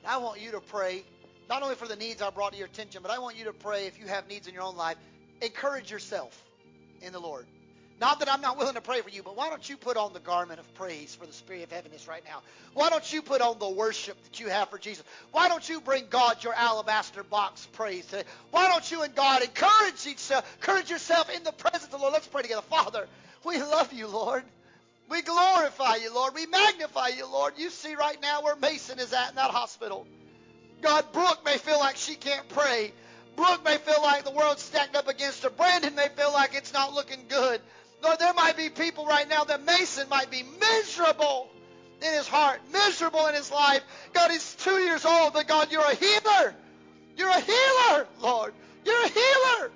[0.05, 1.05] I want you to pray,
[1.49, 3.53] not only for the needs I brought to your attention, but I want you to
[3.53, 4.97] pray if you have needs in your own life.
[5.41, 6.43] Encourage yourself
[7.01, 7.47] in the Lord.
[8.01, 10.15] Not that I'm not willing to pray for you, but why don't you put on
[10.15, 12.43] the garment of praise for the Spirit of heaviness right now?
[12.73, 15.05] Why don't you put on the worship that you have for Jesus?
[15.33, 18.23] Why don't you bring God your alabaster box praise today?
[18.53, 22.15] Why don't you and God encourage each encourage yourself in the presence of the Lord?
[22.15, 22.63] Let's pray together.
[22.63, 23.07] Father,
[23.45, 24.45] we love you, Lord.
[25.11, 26.35] We glorify you, Lord.
[26.35, 27.55] We magnify you, Lord.
[27.57, 30.07] You see right now where Mason is at in that hospital.
[30.83, 32.93] God, Brooke may feel like she can't pray.
[33.37, 35.51] Brooke may feel like the world's stacked up against her.
[35.51, 37.61] Brandon may feel like it's not looking good.
[38.03, 41.49] Lord, there might be people right now that Mason might be miserable
[42.01, 43.83] in his heart, miserable in his life.
[44.13, 46.55] God, he's two years old, but God, you're a healer.
[47.17, 48.55] You're a healer, Lord.
[48.85, 49.71] You're a healer.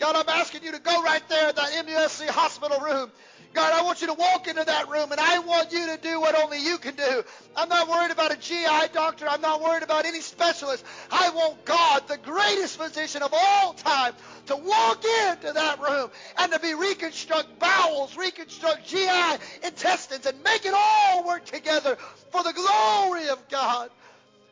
[0.00, 3.12] God, I'm asking you to go right there in that MUSC hospital room
[3.52, 6.20] God, I want you to walk into that room and I want you to do
[6.20, 7.22] what only you can do.
[7.54, 9.26] I'm not worried about a GI doctor.
[9.28, 10.84] I'm not worried about any specialist.
[11.10, 14.14] I want God, the greatest physician of all time,
[14.46, 20.64] to walk into that room and to be reconstruct bowels, reconstruct GI intestines, and make
[20.64, 21.96] it all work together
[22.30, 23.90] for the glory of God.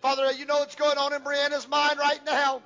[0.03, 2.63] Father, you know what's going on in Brianna's mind right now.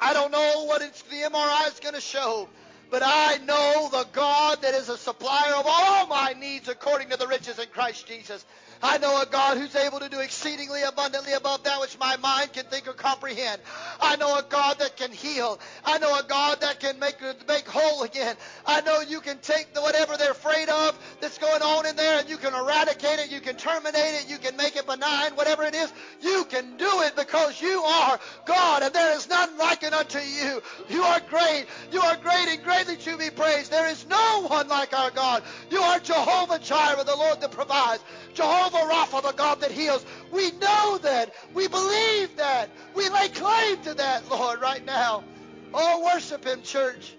[0.00, 2.48] I don't know what the MRI is going to show.
[2.90, 7.16] But I know the God that is a supplier of all my needs according to
[7.16, 8.44] the riches in Christ Jesus.
[8.82, 12.52] I know a God who's able to do exceedingly abundantly above that which my mind
[12.52, 13.60] can think or comprehend.
[14.00, 15.60] I know a God that can heal.
[15.84, 17.16] I know a God that can make
[17.46, 18.36] make whole again.
[18.66, 22.28] I know you can take whatever they're afraid of that's going on in there and
[22.28, 25.74] you can eradicate it, you can terminate it, you can make it benign, whatever it
[25.74, 25.92] is.
[26.22, 30.20] You can do it because you are God and there is none like it unto
[30.20, 30.62] you.
[30.88, 31.66] You are great.
[31.92, 33.70] You are great and greatly to be praised.
[33.70, 35.42] There is no one like our God.
[35.70, 38.02] You are Jehovah Jireh, the Lord that provides.
[38.34, 40.04] Jehovah Rapha, the God that heals.
[40.32, 41.34] We know that.
[41.54, 42.70] We believe that.
[42.94, 45.24] We lay claim to that, Lord, right now.
[45.72, 47.14] Oh, worship Him, church.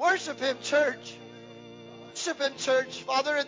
[0.00, 1.16] Worship Him, church.
[2.10, 3.02] Worship Him, church.
[3.02, 3.44] Father,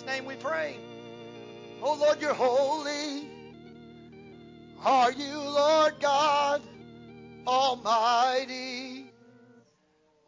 [0.00, 0.76] Jesus' name we pray.
[1.82, 3.28] Oh Lord, you're holy.
[4.82, 6.62] Are you, Lord God
[7.46, 9.12] Almighty?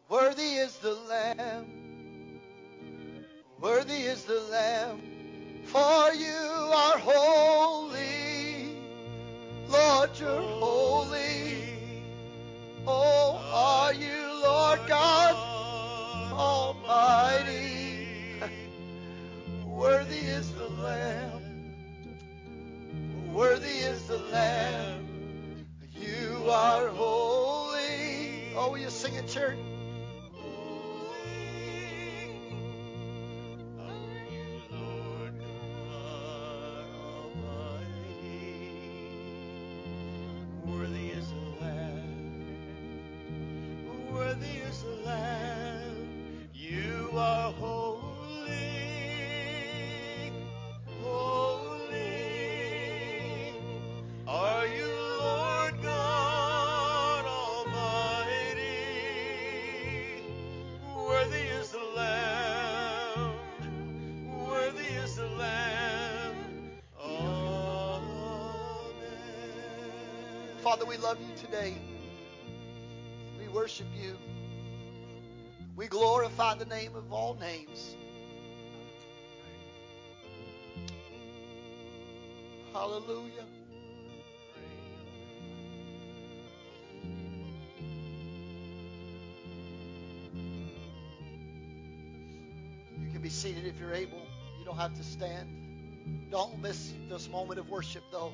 [0.08, 2.40] Worthy is the Lamb.
[3.60, 5.01] Worthy is the Lamb.
[71.53, 71.74] Today.
[73.38, 74.16] We worship you.
[75.76, 77.94] We glorify the name of all names.
[82.72, 83.44] Hallelujah.
[92.98, 94.22] You can be seated if you're able.
[94.59, 96.30] You don't have to stand.
[96.30, 98.32] Don't miss this moment of worship, though.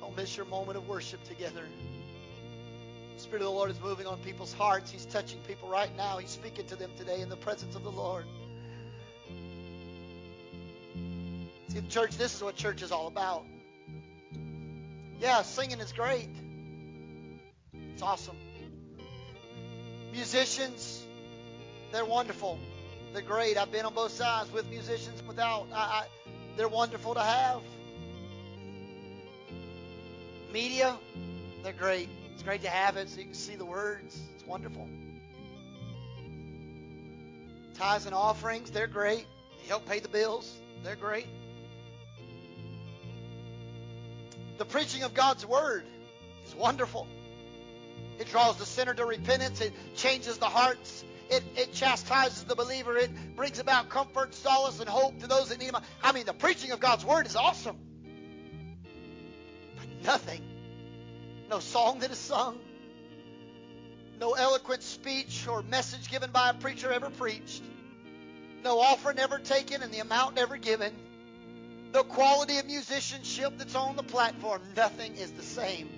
[0.00, 1.64] Don't miss your moment of worship together.
[3.34, 4.92] Spirit of the Lord is moving on people's hearts.
[4.92, 6.18] He's touching people right now.
[6.18, 8.24] He's speaking to them today in the presence of the Lord.
[11.66, 13.44] See, the church, this is what church is all about.
[15.18, 16.28] Yeah, singing is great.
[17.72, 18.36] It's awesome.
[20.12, 21.04] Musicians,
[21.90, 22.60] they're wonderful.
[23.14, 23.58] They're great.
[23.58, 25.66] I've been on both sides with musicians, without.
[25.74, 26.06] I, I,
[26.56, 27.62] they're wonderful to have.
[30.52, 30.96] Media,
[31.64, 32.08] they're great.
[32.44, 34.20] Great to have it so you can see the words.
[34.34, 34.86] It's wonderful.
[37.74, 39.26] Tithes and offerings, they're great.
[39.60, 40.54] They help pay the bills.
[40.82, 41.26] They're great.
[44.58, 45.84] The preaching of God's word
[46.46, 47.08] is wonderful.
[48.18, 49.60] It draws the sinner to repentance.
[49.60, 51.02] It changes the hearts.
[51.30, 52.96] It, it chastises the believer.
[52.96, 55.76] It brings about comfort, solace, and hope to those that need Him.
[56.02, 57.78] I mean, the preaching of God's word is awesome.
[59.76, 60.42] But nothing,
[61.48, 62.58] no song that is sung,
[64.20, 67.62] no eloquent speech or message given by a preacher ever preached,
[68.62, 70.94] no offering ever taken and the amount never given,
[71.92, 74.62] no quality of musicianship that's on the platform.
[74.76, 75.88] Nothing is the same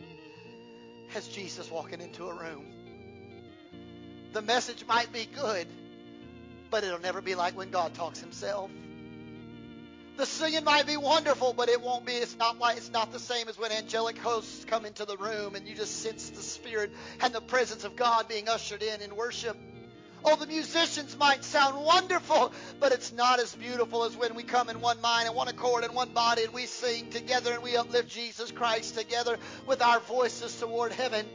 [1.14, 2.66] as Jesus walking into a room.
[4.32, 5.66] The message might be good,
[6.70, 8.70] but it'll never be like when God talks himself.
[10.16, 12.12] The singing might be wonderful, but it won't be.
[12.12, 15.54] It's not like it's not the same as when angelic hosts come into the room
[15.54, 16.90] and you just sense the spirit
[17.20, 19.58] and the presence of God being ushered in in worship.
[20.24, 24.70] Oh, the musicians might sound wonderful, but it's not as beautiful as when we come
[24.70, 27.76] in one mind and one accord and one body and we sing together and we
[27.76, 29.36] uplift Jesus Christ together
[29.66, 31.26] with our voices toward heaven.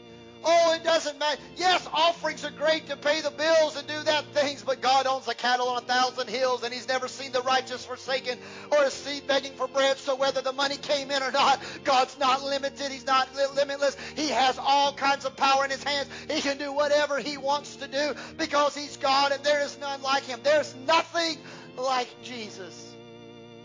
[0.44, 1.40] Oh, it doesn't matter.
[1.56, 5.26] Yes, offerings are great to pay the bills and do that things, but God owns
[5.26, 8.40] the cattle on a thousand hills, and He's never seen the righteous forsaken
[8.72, 9.98] or a seed begging for bread.
[9.98, 12.92] So whether the money came in or not, God's not limited.
[12.92, 13.96] He's not limitless.
[14.16, 16.10] He has all kinds of power in His hands.
[16.30, 20.02] He can do whatever He wants to do because He's God, and there is none
[20.02, 20.40] like Him.
[20.44, 21.38] There's nothing
[21.78, 22.96] like Jesus.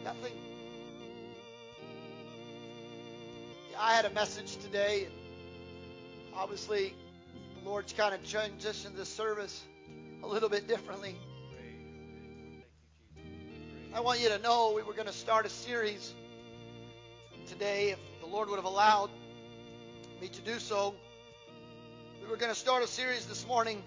[0.04, 0.32] Nothing.
[3.78, 5.08] I had a message today
[6.36, 6.94] obviously
[7.62, 9.64] the Lord's kind of transitioned this service
[10.22, 11.16] a little bit differently.
[13.94, 16.12] I want you to know we were going to start a series
[17.46, 19.10] today if the Lord would have allowed
[20.20, 20.94] me to do so.
[22.22, 23.82] We were going to start a series this morning.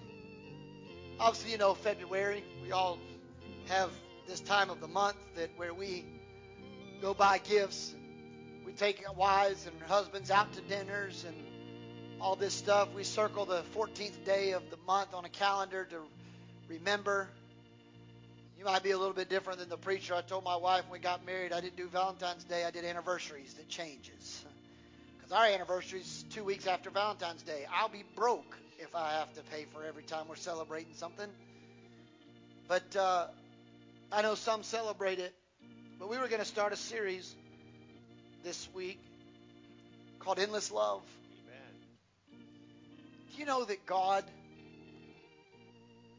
[1.20, 2.42] Obviously, you know, February.
[2.62, 2.98] We all
[3.68, 3.90] have
[4.26, 6.04] this time of the month that where we
[7.00, 7.94] go buy gifts.
[8.66, 11.36] We take wives and husbands out to dinners and
[12.20, 12.88] all this stuff.
[12.94, 15.96] We circle the 14th day of the month on a calendar to
[16.68, 17.28] remember.
[18.58, 20.14] You might be a little bit different than the preacher.
[20.14, 22.84] I told my wife when we got married, I didn't do Valentine's Day, I did
[22.84, 23.54] anniversaries.
[23.54, 24.44] That changes.
[25.16, 27.66] Because our anniversary is two weeks after Valentine's Day.
[27.72, 31.28] I'll be broke if I have to pay for every time we're celebrating something.
[32.68, 33.26] But uh,
[34.12, 35.34] I know some celebrate it.
[35.98, 37.34] But we were going to start a series
[38.42, 38.98] this week
[40.18, 41.02] called Endless Love.
[43.40, 44.22] You know that God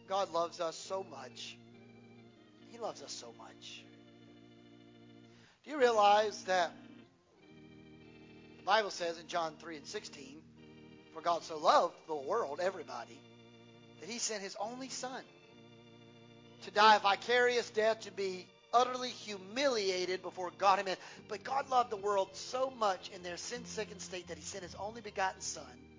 [0.09, 1.55] God loves us so much?
[2.71, 3.83] He loves us so much.
[5.63, 6.71] Do you realize that
[8.57, 10.41] the Bible says in John 3 and 16,
[11.13, 13.19] for God so loved the world, everybody,
[13.99, 15.21] that he sent his only son
[16.63, 20.97] to die a vicarious death, to be utterly humiliated before God and.
[21.29, 24.73] But God loved the world so much in their sin-sickened state that he sent his
[24.73, 25.90] only begotten son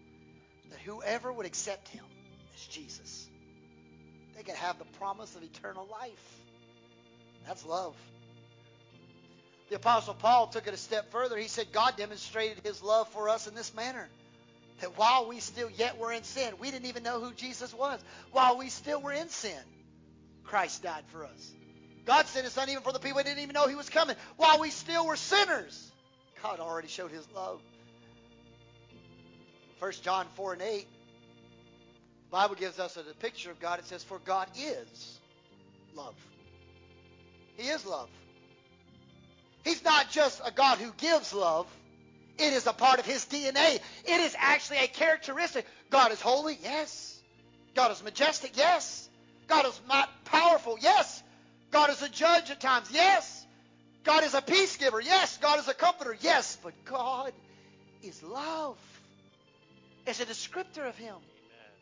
[0.73, 2.05] that whoever would accept him
[2.55, 3.29] as Jesus,
[4.37, 6.41] they could have the promise of eternal life.
[7.47, 7.95] That's love.
[9.69, 11.37] The Apostle Paul took it a step further.
[11.37, 14.09] He said God demonstrated his love for us in this manner.
[14.81, 18.01] That while we still yet were in sin, we didn't even know who Jesus was.
[18.33, 19.59] While we still were in sin,
[20.45, 21.53] Christ died for us.
[22.05, 24.17] God sent his son even for the people who didn't even know he was coming.
[24.37, 25.93] While we still were sinners,
[26.43, 27.61] God already showed his love.
[29.83, 33.81] 1 John 4 and 8, the Bible gives us a picture of God.
[33.81, 35.19] It says, For God is
[35.97, 36.15] love.
[37.57, 38.09] He is love.
[39.65, 41.67] He's not just a God who gives love.
[42.39, 43.81] It is a part of his DNA.
[44.05, 45.67] It is actually a characteristic.
[45.91, 47.21] God is holy, yes.
[47.75, 49.09] God is majestic, yes.
[49.49, 49.81] God is
[50.27, 51.25] powerful, yes.
[51.73, 53.45] God is a judge at times, yes.
[54.05, 55.39] God is a peace giver, yes.
[55.39, 56.57] God is a comforter, yes.
[56.63, 57.33] But God
[58.05, 58.79] is love.
[60.07, 61.15] It's a descriptor of him.
[61.15, 61.73] Amen.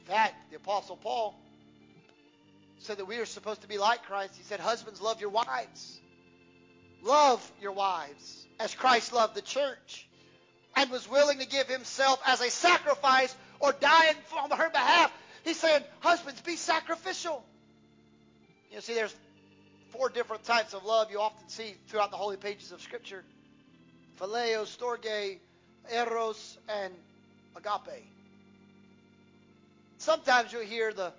[0.00, 1.34] In fact, the Apostle Paul
[2.78, 4.34] said that we are supposed to be like Christ.
[4.36, 6.00] He said, Husbands, love your wives.
[7.02, 10.06] Love your wives as Christ loved the church
[10.74, 15.12] and was willing to give himself as a sacrifice or die on her behalf.
[15.44, 17.42] He's saying, Husbands, be sacrificial.
[18.70, 19.14] You see, there's
[19.90, 23.24] four different types of love you often see throughout the holy pages of Scripture
[24.18, 25.38] phileo, storge,
[25.92, 26.92] eros, and
[27.56, 28.04] agape.
[29.98, 31.12] Sometimes you'll hear the,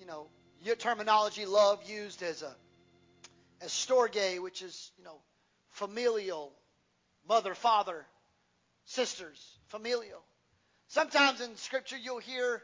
[0.00, 0.26] you know,
[0.62, 2.54] your terminology love used as a
[3.60, 5.16] as storge, which is, you know,
[5.70, 6.52] familial,
[7.28, 8.04] mother, father,
[8.84, 10.22] sisters, familial.
[10.88, 12.62] Sometimes in Scripture you'll hear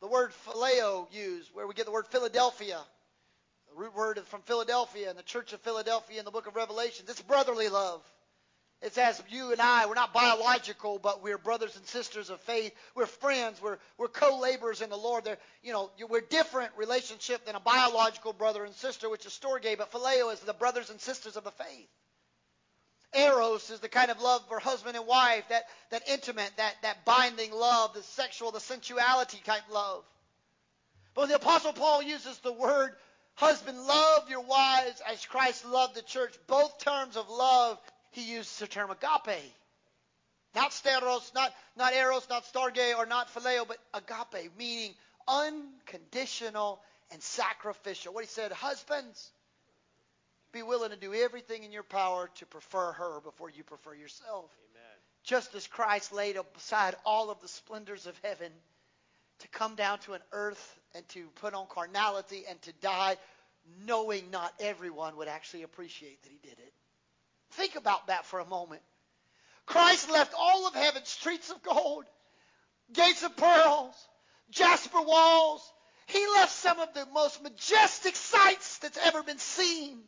[0.00, 2.80] the word phileo used, where we get the word Philadelphia,
[3.70, 6.56] the root word is from Philadelphia and the church of Philadelphia in the book of
[6.56, 7.08] Revelations.
[7.08, 8.02] It's brotherly love.
[8.82, 12.74] It's as you and I, we're not biological, but we're brothers and sisters of faith.
[12.96, 13.62] We're friends.
[13.62, 15.24] We're, we're co-laborers in the Lord.
[15.24, 19.78] They're, you know, we're different relationship than a biological brother and sister, which is storge,
[19.78, 21.88] but phileo is the brothers and sisters of the faith.
[23.14, 27.04] Eros is the kind of love for husband and wife, that, that intimate, that, that
[27.04, 30.02] binding love, the sexual, the sensuality type love.
[31.14, 32.92] But when the Apostle Paul uses the word
[33.34, 36.34] husband, love your wives as Christ loved the church.
[36.46, 37.78] Both terms of love
[38.12, 39.42] he used the term agape.
[40.54, 44.94] Not steros, not, not eros, not storge, or not phileo, but agape, meaning
[45.26, 48.12] unconditional and sacrificial.
[48.12, 49.30] What he said, husbands,
[50.52, 54.50] be willing to do everything in your power to prefer her before you prefer yourself.
[54.70, 54.98] Amen.
[55.24, 58.52] Just as Christ laid aside all of the splendors of heaven
[59.38, 63.16] to come down to an earth and to put on carnality and to die,
[63.86, 66.71] knowing not everyone would actually appreciate that he did it.
[67.52, 68.82] Think about that for a moment.
[69.66, 72.04] Christ left all of heaven streets of gold,
[72.92, 73.94] gates of pearls,
[74.50, 75.72] jasper walls.
[76.06, 80.00] He left some of the most majestic sights that's ever been seen.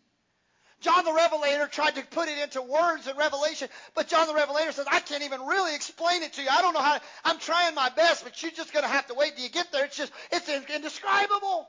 [0.81, 4.73] John the Revelator tried to put it into words in Revelation, but John the Revelator
[4.73, 6.49] says, I can't even really explain it to you.
[6.51, 9.07] I don't know how, to, I'm trying my best, but you're just going to have
[9.07, 9.87] to wait till you get there.
[9.87, 11.67] It's just, it's indescribable.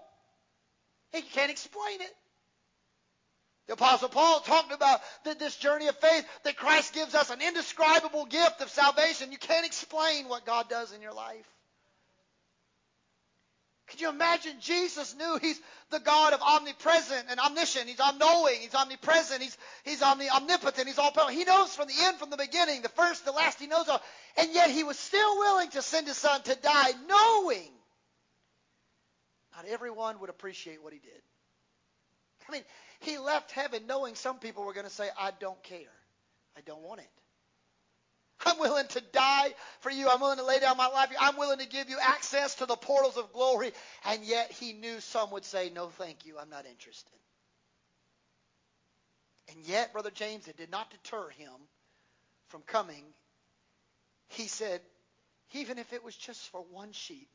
[1.14, 2.14] He can't explain it.
[3.68, 8.26] The Apostle Paul talked about this journey of faith that Christ gives us an indescribable
[8.26, 9.32] gift of salvation.
[9.32, 11.48] You can't explain what God does in your life.
[13.88, 15.60] Could you imagine Jesus knew he's
[15.92, 17.88] the God of omnipresent and omniscient.
[17.88, 18.56] He's all-knowing.
[18.60, 19.42] He's omnipresent.
[19.42, 20.88] He's, he's omni, omnipotent.
[20.88, 21.34] He's all-powerful.
[21.34, 23.60] He knows from the end, from the beginning, the first, the last.
[23.60, 24.02] He knows all.
[24.38, 27.70] And yet he was still willing to send his son to die, knowing
[29.56, 31.22] not everyone would appreciate what he did.
[32.48, 32.64] I mean,
[33.00, 35.80] he left heaven knowing some people were going to say, I don't care.
[36.58, 37.10] I don't want it.
[38.46, 40.10] I'm willing to die for you.
[40.10, 41.10] I'm willing to lay down my life.
[41.20, 43.72] I'm willing to give you access to the portals of glory.
[44.06, 46.38] And yet he knew some would say, no, thank you.
[46.40, 47.12] I'm not interested.
[49.50, 51.52] And yet, Brother James, it did not deter him
[52.50, 53.04] from coming.
[54.30, 54.82] He said,
[55.54, 57.30] even if it was just for one sheep,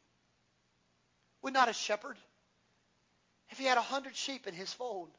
[1.42, 2.16] would not a shepherd,
[3.50, 5.10] if he had a hundred sheep in his fold,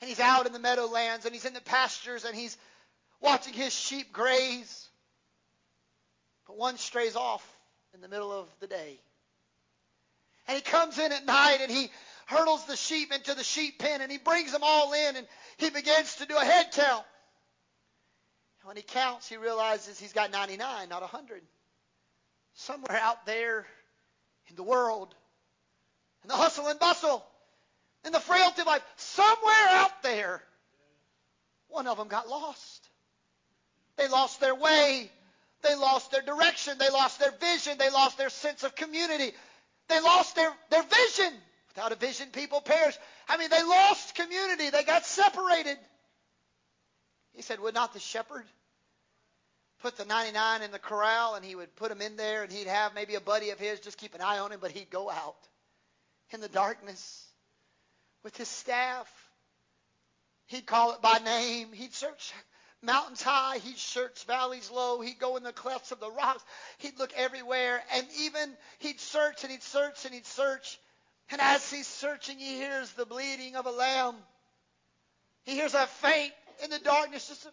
[0.00, 2.56] and he's out in the meadowlands and he's in the pastures and he's
[3.20, 4.88] watching his sheep graze.
[6.46, 7.44] But one strays off
[7.94, 9.00] in the middle of the day.
[10.46, 11.90] And he comes in at night and he
[12.26, 15.70] hurdles the sheep into the sheep pen and he brings them all in and he
[15.70, 17.04] begins to do a head count.
[18.60, 21.42] And when he counts, he realizes he's got 99, not 100.
[22.54, 23.66] Somewhere out there
[24.48, 25.14] in the world,
[26.22, 27.24] in the hustle and bustle,
[28.06, 30.40] in the frailty of life, somewhere out there,
[31.68, 32.88] one of them got lost.
[33.96, 35.10] They lost their way.
[35.62, 36.78] They lost their direction.
[36.78, 37.78] They lost their vision.
[37.78, 39.32] They lost their sense of community.
[39.88, 41.32] They lost their, their vision.
[41.74, 42.96] Without a vision, people perish.
[43.28, 44.70] I mean, they lost community.
[44.70, 45.76] They got separated.
[47.34, 48.44] He said, Would not the shepherd
[49.82, 52.66] put the 99 in the corral and he would put them in there and he'd
[52.66, 55.10] have maybe a buddy of his just keep an eye on him, but he'd go
[55.10, 55.36] out
[56.30, 57.25] in the darkness
[58.26, 59.08] with his staff.
[60.46, 61.68] He'd call it by name.
[61.72, 62.32] He'd search
[62.82, 63.58] mountains high.
[63.58, 65.00] He'd search valleys low.
[65.00, 66.42] He'd go in the clefts of the rocks.
[66.78, 67.80] He'd look everywhere.
[67.94, 70.80] And even he'd search and he'd search and he'd search.
[71.30, 74.16] And as he's searching, he hears the bleating of a lamb.
[75.44, 76.32] He hears a faint
[76.64, 77.46] in the darkness, just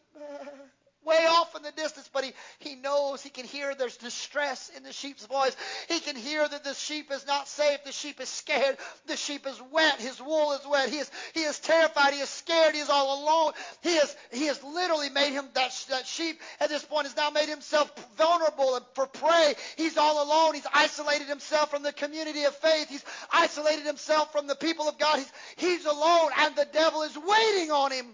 [1.06, 4.84] way off in the distance, but he, he knows, he can hear there's distress in
[4.84, 5.56] the sheep's voice.
[5.88, 7.84] He can hear that the sheep is not safe.
[7.84, 8.78] The sheep is scared.
[9.08, 10.00] The sheep is wet.
[10.00, 10.90] His wool is wet.
[10.90, 12.14] He is, he is terrified.
[12.14, 12.76] He is scared.
[12.76, 13.54] He is all alone.
[13.82, 17.30] He is, he has literally made him, that, that sheep at this point has now
[17.30, 19.54] made himself vulnerable and for prey.
[19.78, 20.54] He's all alone.
[20.54, 22.90] He's isolated himself from the community of faith.
[22.90, 25.18] He's isolated himself from the people of God.
[25.18, 28.06] He's, he's alone and the devil is waiting on him.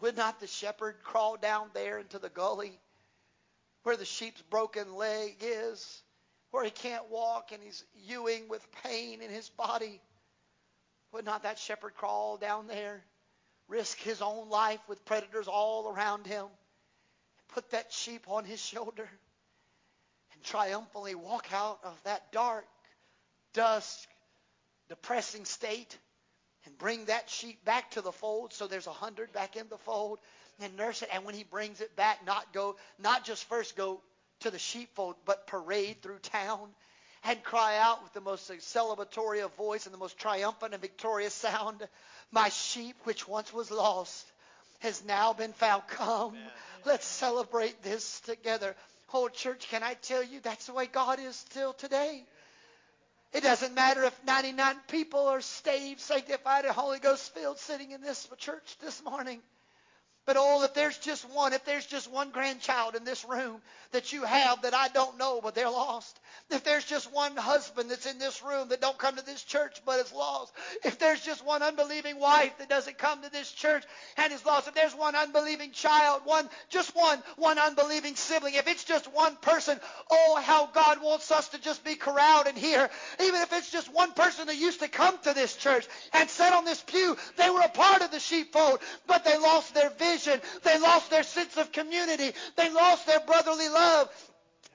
[0.00, 2.80] Would not the shepherd crawl down there into the gully
[3.82, 6.02] where the sheep's broken leg is,
[6.50, 10.00] where he can't walk and he's hewing with pain in his body?
[11.12, 13.04] Would not that shepherd crawl down there,
[13.66, 16.46] risk his own life with predators all around him,
[17.48, 19.08] put that sheep on his shoulder,
[20.32, 22.66] and triumphantly walk out of that dark,
[23.52, 24.08] dusk,
[24.88, 25.98] depressing state
[26.68, 29.78] and bring that sheep back to the fold so there's a hundred back in the
[29.78, 30.18] fold
[30.60, 31.08] and nurse it.
[31.12, 34.00] And when he brings it back not go not just first go
[34.40, 36.68] to the sheepfold but parade through town
[37.24, 41.32] and cry out with the most celebratory of voice and the most triumphant and victorious
[41.32, 41.86] sound
[42.30, 44.26] my sheep which once was lost
[44.80, 45.82] has now been found.
[45.88, 46.50] Come Amen.
[46.84, 48.76] let's celebrate this together.
[49.06, 52.24] Whole church can i tell you that's the way god is still today
[53.32, 58.00] it doesn't matter if 99 people are saved, sanctified, and Holy Ghost filled sitting in
[58.00, 59.40] this church this morning.
[60.28, 64.12] But oh, if there's just one, if there's just one grandchild in this room that
[64.12, 66.20] you have that I don't know, but they're lost.
[66.50, 69.80] If there's just one husband that's in this room that don't come to this church
[69.86, 70.52] but is lost.
[70.84, 73.84] If there's just one unbelieving wife that doesn't come to this church
[74.18, 74.68] and is lost.
[74.68, 78.52] If there's one unbelieving child, one, just one, one unbelieving sibling.
[78.52, 79.80] If it's just one person,
[80.10, 82.90] oh, how God wants us to just be corralled in here.
[83.22, 86.52] Even if it's just one person that used to come to this church and sit
[86.52, 90.17] on this pew, they were a part of the sheepfold, but they lost their vision
[90.18, 90.40] vision.
[90.62, 92.32] They lost their sense of community.
[92.56, 94.08] They lost their brotherly love.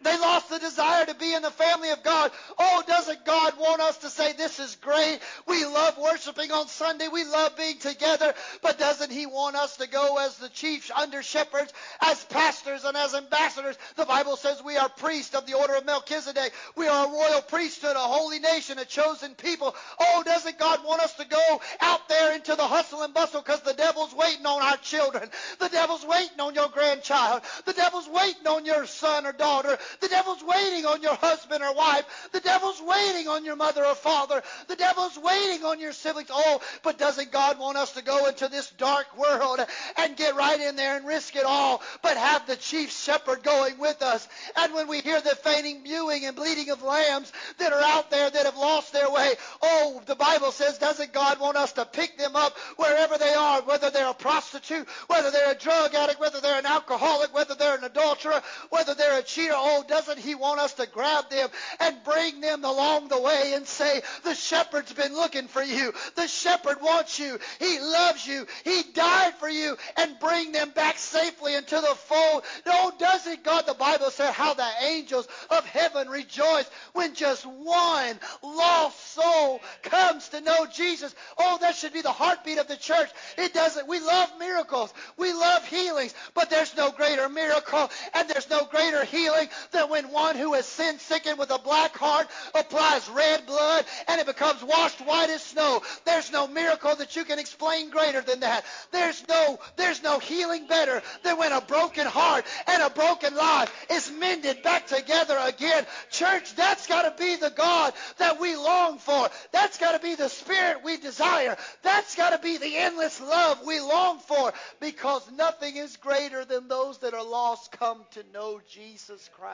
[0.03, 2.31] They lost the desire to be in the family of God.
[2.57, 5.19] Oh, doesn't God want us to say, this is great?
[5.47, 7.07] We love worshiping on Sunday.
[7.07, 8.33] We love being together.
[8.61, 12.97] But doesn't he want us to go as the chief under shepherds, as pastors and
[12.97, 13.77] as ambassadors?
[13.95, 16.53] The Bible says we are priests of the order of Melchizedek.
[16.75, 19.75] We are a royal priesthood, a holy nation, a chosen people.
[19.99, 23.61] Oh, doesn't God want us to go out there into the hustle and bustle because
[23.61, 25.29] the devil's waiting on our children.
[25.59, 27.41] The devil's waiting on your grandchild.
[27.65, 29.77] The devil's waiting on your son or daughter.
[30.01, 32.29] The devil's waiting on your husband or wife.
[32.31, 34.41] The devil's waiting on your mother or father.
[34.67, 36.29] The devil's waiting on your siblings.
[36.31, 39.59] Oh, but doesn't God want us to go into this dark world
[39.97, 43.77] and get right in there and risk it all, but have the chief shepherd going
[43.77, 44.27] with us?
[44.57, 48.29] And when we hear the fainting, mewing, and bleating of lambs that are out there
[48.29, 52.17] that have lost their way, oh, the Bible says, doesn't God want us to pick
[52.17, 56.41] them up wherever they are, whether they're a prostitute, whether they're a drug addict, whether
[56.41, 59.53] they're an alcoholic, whether they're an adulterer, whether they're a cheater?
[59.55, 61.49] Oh, doesn't He want us to grab them
[61.79, 65.93] and bring them along the way and say, the shepherd's been looking for you.
[66.15, 67.39] The shepherd wants you.
[67.59, 68.45] He loves you.
[68.63, 72.43] He died for you and bring them back safely into the fold.
[72.65, 78.19] No, doesn't God, the Bible said how the angels of heaven rejoice when just one
[78.41, 81.13] lost soul comes to know Jesus.
[81.37, 83.09] Oh, that should be the heartbeat of the church.
[83.37, 83.87] It doesn't.
[83.87, 84.93] We love miracles.
[85.17, 90.11] We love healings, but there's no greater miracle and there's no greater healing that when
[90.11, 94.63] one who is sin sickened with a black heart applies red blood and it becomes
[94.63, 98.65] washed white as snow, there's no miracle that you can explain greater than that.
[98.91, 103.71] There's no, there's no healing better than when a broken heart and a broken life
[103.89, 105.85] is mended back together again.
[106.09, 109.29] Church, that's got to be the God that we long for.
[109.51, 111.57] That's got to be the spirit we desire.
[111.81, 116.67] That's got to be the endless love we long for because nothing is greater than
[116.67, 119.52] those that are lost come to know Jesus Christ.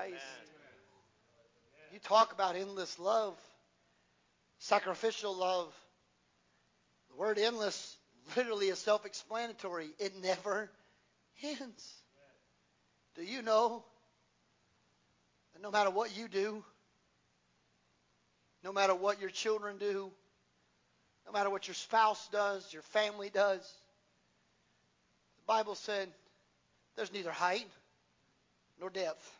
[1.92, 3.38] You talk about endless love,
[4.60, 5.74] sacrificial love.
[7.10, 7.98] The word endless
[8.36, 9.90] literally is self explanatory.
[10.00, 10.70] It never
[11.44, 11.94] ends.
[13.16, 13.84] Do you know
[15.54, 16.64] that no matter what you do,
[18.64, 20.12] no matter what your children do,
[21.26, 23.62] no matter what your spouse does, your family does,
[25.38, 26.08] the Bible said
[26.96, 27.68] there's neither height
[28.80, 29.39] nor depth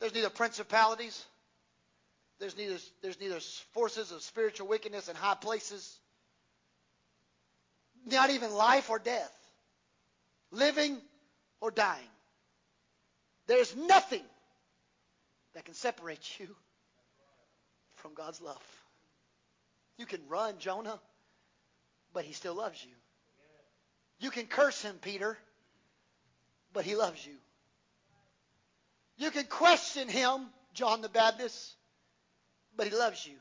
[0.00, 1.24] there's neither principalities,
[2.38, 3.40] there's neither, there's neither
[3.72, 5.98] forces of spiritual wickedness in high places,
[8.04, 9.32] not even life or death,
[10.50, 10.98] living
[11.60, 12.08] or dying.
[13.46, 14.22] There's nothing
[15.54, 16.48] that can separate you
[17.94, 18.62] from God's love.
[19.98, 21.00] You can run, Jonah,
[22.12, 22.92] but he still loves you.
[24.18, 25.38] You can curse him, Peter,
[26.72, 27.34] but he loves you.
[29.18, 31.74] You can question him, John the Baptist,
[32.76, 33.34] but he loves you.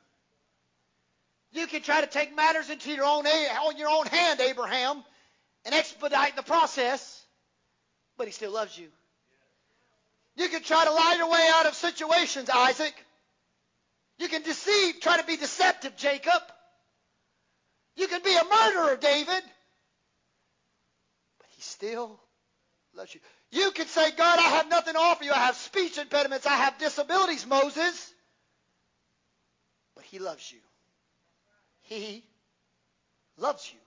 [1.51, 5.03] You can try to take matters into your own on your own hand, Abraham,
[5.65, 7.23] and expedite the process,
[8.17, 8.87] but he still loves you.
[10.37, 12.93] You can try to lie your way out of situations, Isaac.
[14.17, 16.41] You can deceive, try to be deceptive, Jacob.
[17.95, 19.43] You can be a murderer, David.
[21.39, 22.19] But he still
[22.95, 23.21] loves you.
[23.51, 25.31] You can say, God, I have nothing to offer you.
[25.31, 26.45] I have speech impediments.
[26.45, 28.13] I have disabilities, Moses.
[29.95, 30.59] But he loves you.
[31.81, 32.23] He
[33.37, 33.79] loves you.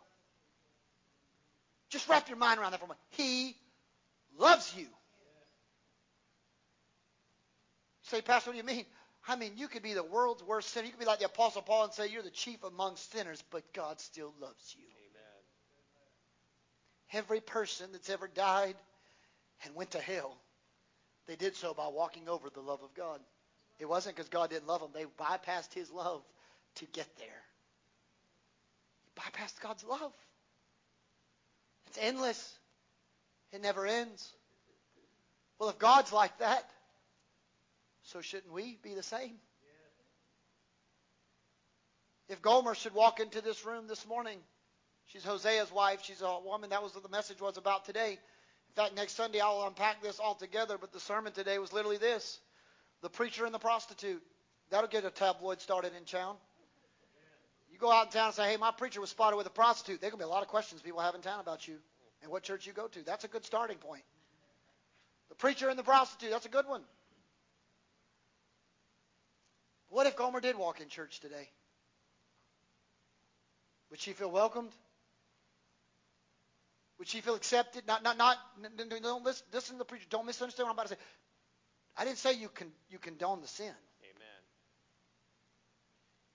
[1.90, 3.00] Just wrap your mind around that for a moment.
[3.10, 3.56] He
[4.38, 4.86] loves you.
[8.02, 8.86] Say, Pastor, what do you mean?
[9.26, 10.86] I mean, you could be the world's worst sinner.
[10.86, 13.62] You could be like the Apostle Paul and say you're the chief among sinners, but
[13.74, 14.84] God still loves you.
[14.84, 15.42] Amen.
[17.12, 18.74] Every person that's ever died
[19.64, 20.36] and went to hell,
[21.26, 23.20] they did so by walking over the love of God.
[23.78, 24.90] It wasn't because God didn't love them.
[24.92, 26.22] They bypassed his love
[26.76, 27.28] to get there.
[29.16, 30.12] bypassed God's love.
[31.88, 32.58] It's endless.
[33.52, 34.32] It never ends.
[35.58, 36.68] Well, if God's like that,
[38.02, 39.34] so shouldn't we be the same?
[42.28, 44.38] If Gomer should walk into this room this morning,
[45.06, 46.00] she's Hosea's wife.
[46.02, 46.70] She's a woman.
[46.70, 48.18] That was what the message was about today.
[48.70, 51.98] In fact, next Sunday I'll unpack this all together, but the sermon today was literally
[51.98, 52.38] this
[53.02, 54.22] the preacher and the prostitute.
[54.70, 56.36] That'll get a tabloid started in town.
[57.70, 60.00] You go out in town and say, hey, my preacher was spotted with a prostitute.
[60.00, 61.76] There's going to be a lot of questions people have in town about you
[62.22, 63.04] and what church you go to.
[63.04, 64.02] That's a good starting point.
[65.28, 66.82] The preacher and the prostitute, that's a good one.
[69.90, 71.48] What if Gomer did walk in church today?
[73.90, 74.72] Would she feel welcomed?
[76.98, 77.86] Would she feel accepted?
[77.86, 78.36] Not, not, not.
[78.76, 80.06] Don't listen, listen to the preacher.
[80.10, 81.00] Don't misunderstand what I'm about to say.
[81.96, 83.66] I didn't say you can you condone the sin.
[83.66, 84.40] Amen.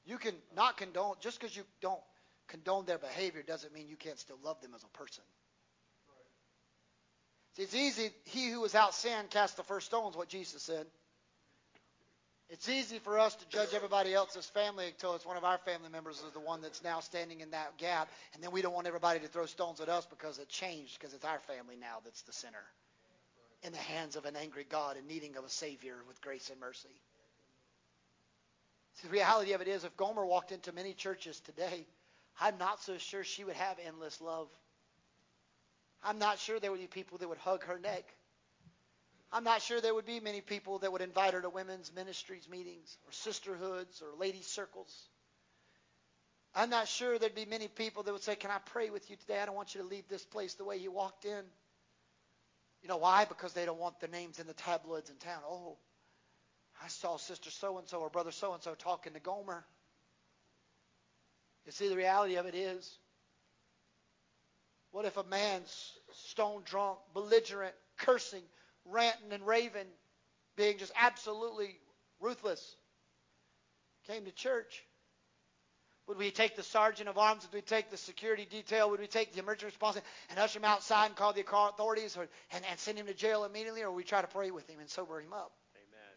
[0.05, 1.99] You can not condone just because you don't
[2.47, 5.23] condone their behavior doesn't mean you can't still love them as a person.
[7.55, 8.09] See, it's easy.
[8.25, 10.15] He who out sin cast the first stones.
[10.17, 10.87] What Jesus said.
[12.53, 15.89] It's easy for us to judge everybody else's family until it's one of our family
[15.89, 18.85] members is the one that's now standing in that gap, and then we don't want
[18.85, 22.21] everybody to throw stones at us because it changed because it's our family now that's
[22.21, 22.63] the sinner
[23.63, 26.59] in the hands of an angry God and needing of a Savior with grace and
[26.59, 26.93] mercy.
[28.97, 31.87] See, the reality of it is, if Gomer walked into many churches today,
[32.39, 34.47] I'm not so sure she would have endless love.
[36.03, 38.03] I'm not sure there would be people that would hug her neck.
[39.33, 42.47] I'm not sure there would be many people that would invite her to women's ministries
[42.47, 44.95] meetings or sisterhoods or ladies' circles.
[46.53, 49.15] I'm not sure there'd be many people that would say, Can I pray with you
[49.15, 49.39] today?
[49.39, 51.43] I don't want you to leave this place the way you walked in.
[52.83, 53.25] You know why?
[53.25, 55.41] Because they don't want their names in the tabloids in town.
[55.49, 55.77] Oh,
[56.83, 59.65] I saw Sister so and so or Brother so and so talking to Gomer.
[61.65, 62.97] You see, the reality of it is
[64.91, 68.43] what if a man's stone drunk, belligerent, cursing,
[68.85, 69.87] ranting and raving,
[70.55, 71.77] being just absolutely
[72.19, 72.75] ruthless,
[74.07, 74.83] came to church?
[76.07, 77.43] Would we take the sergeant of arms?
[77.43, 78.89] Would we take the security detail?
[78.89, 79.97] Would we take the emergency response
[80.29, 83.45] and usher him outside and call the authorities or, and, and send him to jail
[83.45, 83.83] immediately?
[83.83, 85.53] Or would we try to pray with him and sober him up?
[85.75, 86.15] Amen.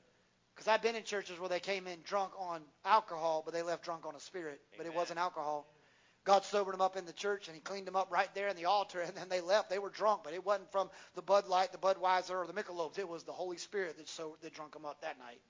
[0.54, 3.84] Because I've been in churches where they came in drunk on alcohol, but they left
[3.84, 4.60] drunk on a spirit.
[4.76, 5.66] But it wasn't alcohol.
[6.26, 8.56] God sobered them up in the church and He cleaned them up right there in
[8.56, 9.70] the altar, and then they left.
[9.70, 12.98] They were drunk, but it wasn't from the Bud Light, the Budweiser, or the Michelobs.
[12.98, 15.40] It was the Holy Spirit that so that drunk them up that night.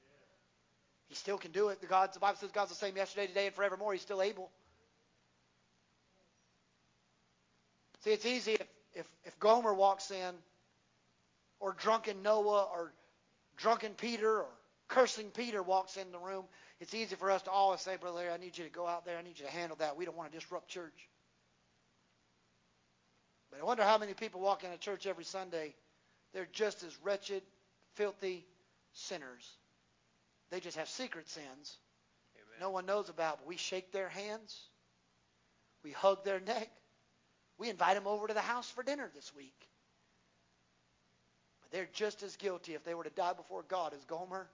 [1.09, 1.81] He still can do it.
[1.81, 3.95] The God, the Bible says God's the same yesterday, today, and forevermore.
[3.95, 4.51] He's still able.
[8.05, 10.35] See, it's easy if, if, if Gomer walks in,
[11.59, 12.93] or drunken Noah, or
[13.57, 14.49] drunken Peter, or
[14.89, 16.45] cursing Peter walks in the room.
[16.81, 19.07] It's easy for us to always say, Brother Larry, I need you to go out
[19.07, 19.17] there.
[19.17, 19.97] I need you to handle that.
[19.97, 21.09] We don't want to disrupt church.
[23.51, 25.75] But I wonder how many people walk into church every Sunday.
[26.35, 27.43] They're just as wretched,
[27.95, 28.45] filthy
[28.93, 29.49] sinners.
[30.51, 31.79] They just have secret sins
[32.37, 32.61] Amen.
[32.61, 33.39] no one knows about.
[33.39, 34.61] But we shake their hands.
[35.83, 36.71] We hug their neck.
[37.59, 39.69] We invite them over to the house for dinner this week.
[41.63, 44.47] But they're just as guilty if they were to die before God as Gomer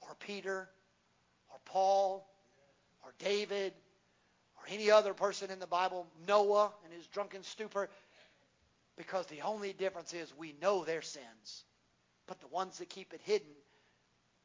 [0.00, 0.70] or Peter
[1.50, 2.26] or Paul
[3.04, 3.72] or David
[4.56, 7.88] or any other person in the Bible, Noah and his drunken stupor,
[8.96, 11.64] because the only difference is we know their sins.
[12.26, 13.48] But the ones that keep it hidden,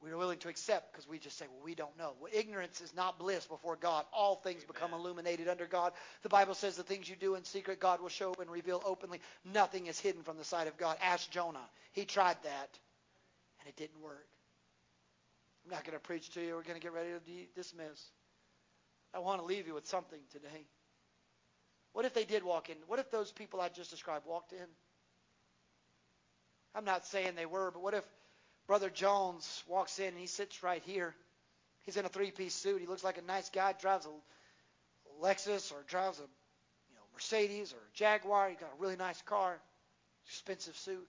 [0.02, 2.14] we are willing to accept because we just say, well, we don't know.
[2.20, 4.06] Well, ignorance is not bliss before God.
[4.14, 4.74] All things Amen.
[4.74, 5.94] become illuminated under God.
[6.24, 9.20] The Bible says the things you do in secret, God will show and reveal openly.
[9.54, 10.98] Nothing is hidden from the sight of God.
[11.02, 11.68] Ask Jonah.
[11.92, 12.70] He tried that,
[13.60, 14.28] and it didn't work.
[15.66, 16.54] I'm not going to preach to you.
[16.56, 18.12] We're going to get ready to de- dismiss.
[19.14, 20.68] I want to leave you with something today.
[21.94, 22.76] What if they did walk in?
[22.88, 24.68] What if those people I just described walked in?
[26.76, 28.04] I'm not saying they were, but what if
[28.68, 31.16] Brother Jones walks in and he sits right here?
[31.84, 32.82] He's in a three-piece suit.
[32.82, 33.74] He looks like a nice guy.
[33.80, 38.50] Drives a Lexus or drives a you know Mercedes or a Jaguar.
[38.50, 39.58] He's got a really nice car,
[40.28, 41.08] expensive suit.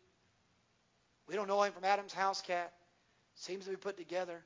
[1.26, 2.72] We don't know him from Adam's house cat.
[3.36, 4.42] Seems to be put together.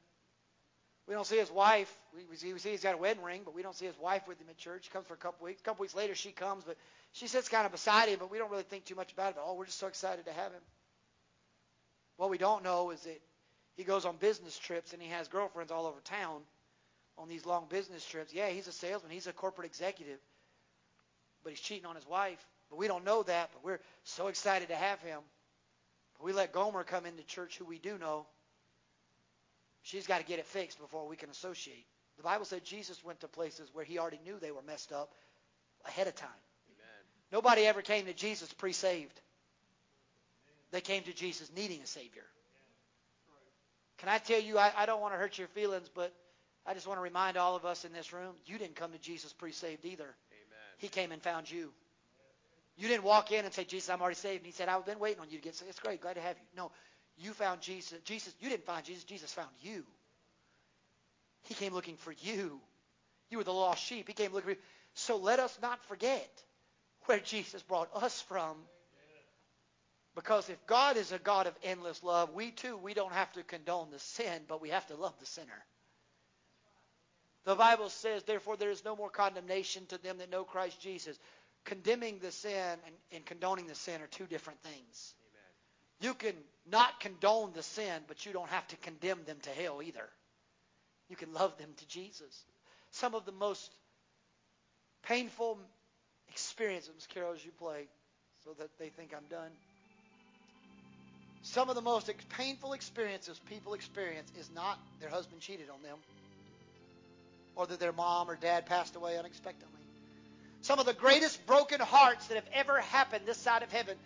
[1.06, 1.92] We don't see his wife.
[2.14, 3.98] We, we, see, we see he's got a wedding ring, but we don't see his
[3.98, 4.86] wife with him at church.
[4.86, 5.60] He comes for a couple weeks.
[5.60, 6.76] A couple weeks later, she comes, but
[7.12, 9.36] she sits kind of beside him, but we don't really think too much about it.
[9.44, 10.60] Oh, we're just so excited to have him.
[12.16, 13.20] What we don't know is that
[13.76, 16.42] he goes on business trips and he has girlfriends all over town
[17.16, 18.32] on these long business trips.
[18.32, 19.10] Yeah, he's a salesman.
[19.10, 20.18] He's a corporate executive,
[21.42, 22.38] but he's cheating on his wife.
[22.68, 25.20] But we don't know that, but we're so excited to have him.
[26.18, 28.26] But we let Gomer come into church, who we do know.
[29.82, 31.86] She's got to get it fixed before we can associate.
[32.16, 35.11] The Bible said Jesus went to places where he already knew they were messed up
[35.86, 36.28] ahead of time.
[36.69, 36.86] Amen.
[37.32, 39.20] Nobody ever came to Jesus pre-saved.
[40.70, 42.24] They came to Jesus needing a Savior.
[43.98, 46.12] Can I tell you, I, I don't want to hurt your feelings, but
[46.66, 48.98] I just want to remind all of us in this room, you didn't come to
[48.98, 50.05] Jesus pre-saved either.
[50.05, 50.59] Amen.
[50.78, 51.70] He came and found you.
[52.77, 54.39] You didn't walk in and say, Jesus, I'm already saved.
[54.39, 55.70] And he said, I've been waiting on you to get saved.
[55.70, 56.01] It's great.
[56.01, 56.44] Glad to have you.
[56.57, 56.70] No,
[57.20, 57.98] you found Jesus.
[58.05, 59.05] Jesus, you didn't find Jesus.
[59.05, 59.84] Jesus found you.
[61.44, 62.60] He came looking for you.
[63.30, 64.09] You were the lost sheep.
[64.09, 64.62] He came looking for you.
[64.94, 66.30] So let us not forget
[67.06, 68.56] where Jesus brought us from.
[70.14, 73.42] Because if God is a God of endless love, we too, we don't have to
[73.44, 75.64] condone the sin, but we have to love the sinner.
[77.44, 81.18] The Bible says, therefore, there is no more condemnation to them that know Christ Jesus.
[81.64, 85.14] Condemning the sin and, and condoning the sin are two different things.
[86.01, 86.35] You can
[86.70, 90.09] not condone the sin, but you don't have to condemn them to hell either.
[91.09, 92.44] You can love them to Jesus.
[92.90, 93.70] Some of the most
[95.02, 95.59] painful
[96.28, 97.06] experiences, Ms.
[97.06, 97.86] Carol, as you play,
[98.44, 99.51] so that they think I'm done.
[101.43, 105.97] Some of the most painful experiences people experience is not their husband cheated on them
[107.56, 109.68] or that their mom or dad passed away unexpectedly.
[110.62, 113.97] Some of the greatest broken hearts that have ever happened this side of heaven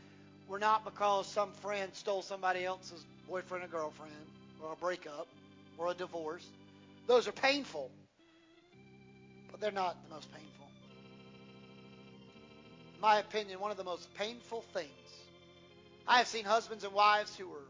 [0.49, 4.12] were not because some friend stole somebody else's boyfriend or girlfriend
[4.62, 5.27] or a breakup
[5.79, 6.47] or a divorce.
[7.09, 7.91] Those are painful,
[9.51, 10.66] but they're not the most painful.
[12.97, 14.91] In my opinion, one of the most painful things
[16.07, 17.65] I have seen husbands and wives who were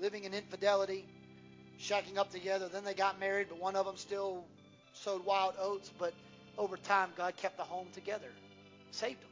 [0.00, 1.04] living in infidelity,
[1.80, 2.68] shacking up together.
[2.68, 4.44] Then they got married, but one of them still
[4.92, 5.90] sowed wild oats.
[5.98, 6.12] But
[6.58, 8.28] over time, God kept the home together,
[8.92, 9.27] saved them.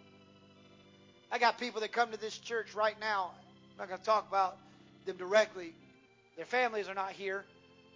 [1.31, 3.31] I got people that come to this church right now.
[3.73, 4.57] I'm not going to talk about
[5.05, 5.75] them directly.
[6.37, 7.45] Their families are not here.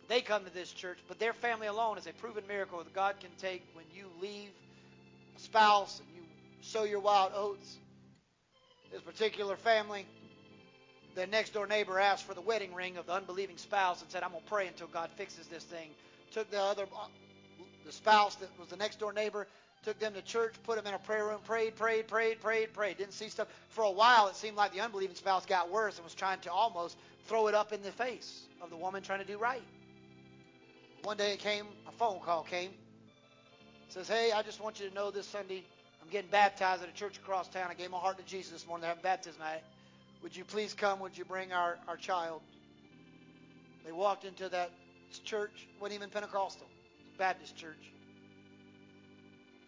[0.09, 3.17] They come to this church, but their family alone is a proven miracle that God
[3.21, 4.51] can take when you leave
[5.37, 6.23] a spouse and you
[6.63, 7.79] sow your wild oats
[8.93, 10.07] this particular family,
[11.15, 14.23] their next door neighbor asked for the wedding ring of the unbelieving spouse and said,
[14.23, 15.91] I'm going to pray until God fixes this thing.
[16.33, 17.07] Took the other, uh,
[17.85, 19.47] the spouse that was the next door neighbor,
[19.83, 22.99] took them to church, put them in a prayer room, prayed, prayed, prayed, prayed, prayed.
[22.99, 23.49] Didn't see stuff.
[23.71, 26.53] For a while, it seemed like the unbelieving spouse got worse and was trying to
[26.53, 29.63] almost throw it up in the face of the woman trying to do right.
[31.03, 32.71] One day it came, a phone call came.
[33.89, 35.65] It says, hey, I just want you to know this Sunday
[36.03, 37.69] I'm getting baptized at a church across town.
[37.71, 38.83] I gave my heart to Jesus this morning.
[38.83, 39.63] They're having baptism night.
[40.23, 41.01] Would you please come?
[41.01, 42.43] Would you bring our, our child?
[43.85, 44.71] They walked into that
[45.25, 46.67] church, wasn't even Pentecostal,
[47.19, 47.93] Baptist church.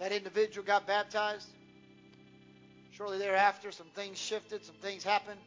[0.02, 1.46] That individual got baptized.
[2.90, 5.38] Shortly thereafter, some things shifted, some things happened.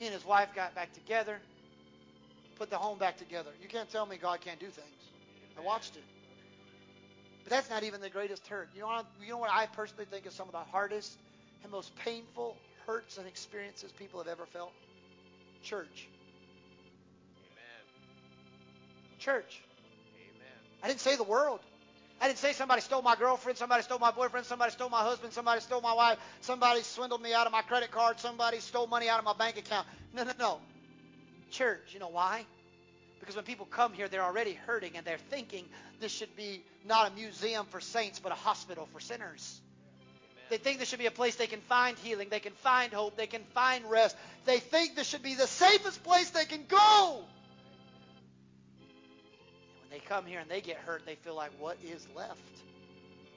[0.00, 1.38] He and his wife got back together,
[2.58, 3.50] put the home back together.
[3.62, 5.02] You can't tell me God can't do things.
[5.56, 6.02] I watched it.
[7.44, 8.68] But that's not even the greatest hurt.
[8.74, 11.16] You know, what, you know what I personally think is some of the hardest
[11.62, 12.56] and most painful
[12.88, 14.72] hurts and experiences people have ever felt?
[15.62, 16.08] Church.
[17.38, 19.20] Amen.
[19.20, 19.62] Church.
[20.16, 20.58] Amen.
[20.82, 21.60] I didn't say the world.
[22.24, 25.34] I didn't say somebody stole my girlfriend, somebody stole my boyfriend, somebody stole my husband,
[25.34, 29.10] somebody stole my wife, somebody swindled me out of my credit card, somebody stole money
[29.10, 29.86] out of my bank account.
[30.14, 30.58] No, no, no.
[31.50, 31.90] Church.
[31.92, 32.46] You know why?
[33.20, 35.66] Because when people come here, they're already hurting and they're thinking
[36.00, 39.60] this should be not a museum for saints, but a hospital for sinners.
[40.48, 43.18] They think this should be a place they can find healing, they can find hope,
[43.18, 44.16] they can find rest.
[44.46, 47.22] They think this should be the safest place they can go.
[49.94, 51.02] They come here and they get hurt.
[51.02, 52.40] And they feel like, what is left?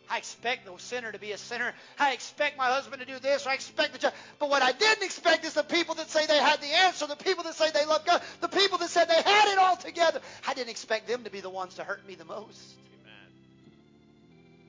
[0.10, 1.72] I expect the sinner to be a sinner.
[2.00, 4.14] I expect my husband to do this, I expect the judge.
[4.40, 7.16] But what I didn't expect is the people that say they had the answer, the
[7.16, 10.20] people that say they love God, the people that said they had it all together.
[10.48, 12.60] I didn't expect them to be the ones to hurt me the most.
[13.04, 13.14] Amen.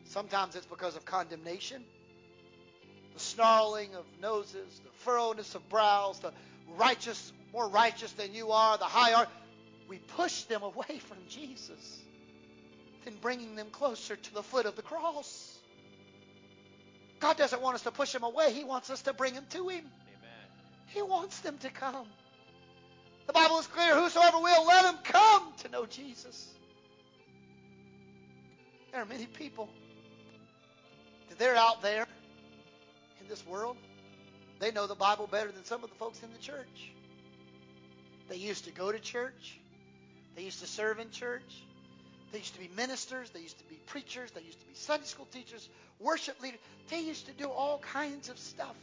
[0.05, 1.83] Sometimes it's because of condemnation,
[3.15, 6.33] the snarling of noses, the furrowness of brows, the
[6.77, 9.29] righteous, more righteous than you are, the high art.
[9.89, 12.03] We push them away from Jesus
[13.05, 15.59] than bringing them closer to the foot of the cross.
[17.21, 18.53] God doesn't want us to push them away.
[18.53, 19.85] He wants us to bring them to Him.
[19.85, 20.47] Amen.
[20.87, 22.07] He wants them to come.
[23.27, 26.49] The Bible is clear whosoever will, let him come to know Jesus.
[28.91, 29.69] There are many people
[31.29, 32.07] that they're out there
[33.21, 33.77] in this world.
[34.61, 36.91] They know the Bible better than some of the folks in the church.
[38.31, 39.61] They used to go to church.
[40.39, 41.67] They used to serve in church.
[42.31, 43.29] They used to be ministers.
[43.31, 44.31] They used to be preachers.
[44.31, 46.61] They used to be Sunday school teachers, worship leaders.
[46.89, 48.77] They used to do all kinds of stuff.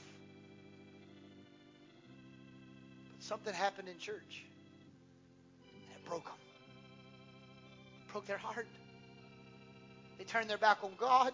[3.10, 4.44] But something happened in church.
[5.88, 6.36] And it broke them.
[8.12, 8.68] broke their heart.
[10.18, 11.32] They turned their back on God.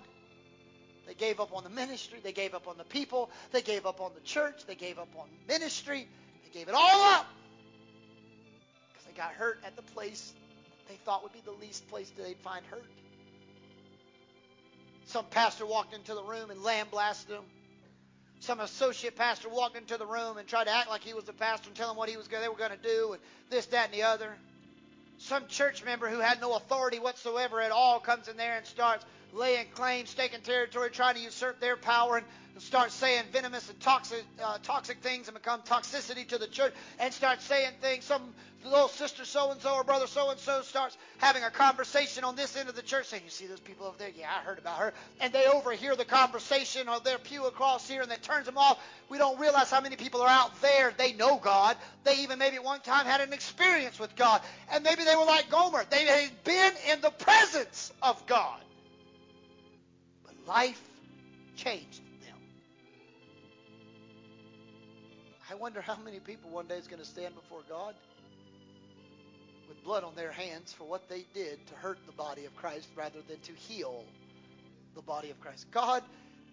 [1.07, 2.19] They gave up on the ministry.
[2.23, 3.31] They gave up on the people.
[3.53, 4.67] They gave up on the church.
[4.67, 6.07] They gave up on ministry.
[6.43, 7.25] They gave it all up.
[9.11, 10.33] They got hurt at the place
[10.87, 12.89] they thought would be the least place that they'd find hurt.
[15.05, 17.43] Some pastor walked into the room and lambasted them.
[18.39, 21.33] Some associate pastor walked into the room and tried to act like he was the
[21.33, 23.85] pastor and tell them what he was they were going to do and this, that,
[23.85, 24.37] and the other.
[25.17, 29.05] Some church member who had no authority whatsoever at all comes in there and starts
[29.33, 32.25] laying claim, staking territory, trying to usurp their power and
[32.57, 37.13] start saying venomous and toxic, uh, toxic things and become toxicity to the church and
[37.13, 38.05] start saying things.
[38.05, 38.33] Some
[38.69, 42.35] little sister so and so or brother so and so starts having a conversation on
[42.35, 44.09] this end of the church saying, You see those people over there?
[44.15, 44.93] Yeah, I heard about her.
[45.19, 48.79] And they overhear the conversation on their pew across here and that turns them off.
[49.09, 50.93] We don't realize how many people are out there.
[50.97, 51.77] They know God.
[52.03, 54.41] They even maybe at one time had an experience with God.
[54.71, 55.85] And maybe they were like Gomer.
[55.89, 58.59] They had been in the presence of God.
[60.25, 60.81] But life
[61.55, 62.37] changed them.
[65.49, 67.95] I wonder how many people one day is going to stand before God
[69.83, 73.19] blood on their hands for what they did to hurt the body of Christ rather
[73.27, 74.03] than to heal
[74.95, 75.65] the body of Christ.
[75.71, 76.03] God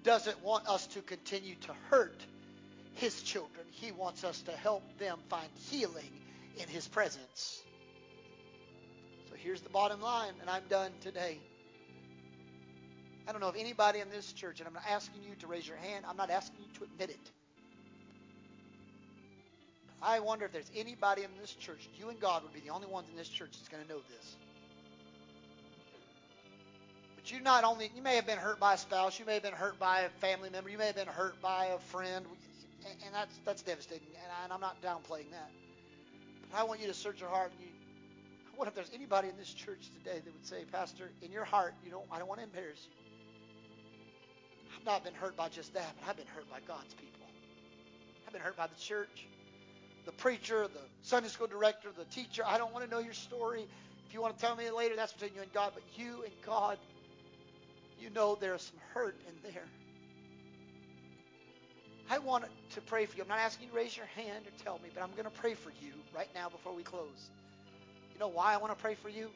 [0.04, 2.24] doesn't want us to continue to hurt
[2.94, 3.66] his children.
[3.70, 6.10] He wants us to help them find healing
[6.60, 7.62] in his presence.
[9.30, 11.38] So here's the bottom line, and I'm done today.
[13.28, 15.68] I don't know if anybody in this church, and I'm not asking you to raise
[15.68, 17.37] your hand, I'm not asking you to admit it.
[20.02, 22.86] I wonder if there's anybody in this church, you and God would be the only
[22.86, 24.36] ones in this church that's going to know this.
[27.16, 29.42] But you not only, you may have been hurt by a spouse, you may have
[29.42, 32.24] been hurt by a family member, you may have been hurt by a friend,
[33.04, 34.06] and that's that's devastating,
[34.42, 35.50] and I'm not downplaying that.
[36.50, 37.50] But I want you to search your heart.
[37.50, 37.72] And you,
[38.52, 41.44] I wonder if there's anybody in this church today that would say, Pastor, in your
[41.44, 42.92] heart, you don't, I don't want to embarrass you.
[44.76, 47.26] I've not been hurt by just that, but I've been hurt by God's people.
[48.26, 49.26] I've been hurt by the church
[50.08, 52.42] the preacher, the Sunday school director, the teacher.
[52.46, 53.66] I don't want to know your story.
[54.08, 55.72] If you want to tell me later, that's between you and God.
[55.74, 56.78] But you and God,
[58.00, 59.64] you know there's some hurt in there.
[62.08, 63.22] I want to pray for you.
[63.22, 65.40] I'm not asking you to raise your hand or tell me, but I'm going to
[65.42, 67.28] pray for you right now before we close.
[68.14, 69.28] You know why I want to pray for you?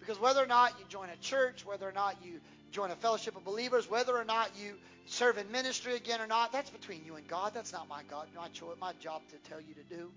[0.00, 2.40] Because whether or not you join a church, whether or not you
[2.72, 4.74] join a fellowship of believers, whether or not you
[5.06, 7.52] serve in ministry again or not, that's between you and God.
[7.54, 10.10] That's not my God, my choice, my job to tell you to do.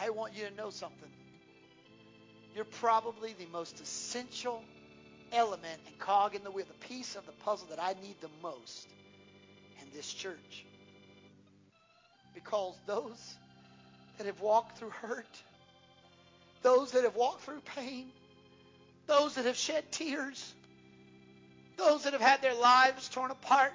[0.00, 1.08] I want you to know something.
[2.54, 4.62] You're probably the most essential
[5.32, 8.30] element and cog in the wheel, the piece of the puzzle that I need the
[8.42, 8.88] most
[9.80, 10.64] in this church.
[12.34, 13.36] Because those
[14.18, 15.42] that have walked through hurt,
[16.62, 18.06] those that have walked through pain,
[19.06, 20.54] those that have shed tears,
[21.76, 23.72] those that have had their lives torn apart,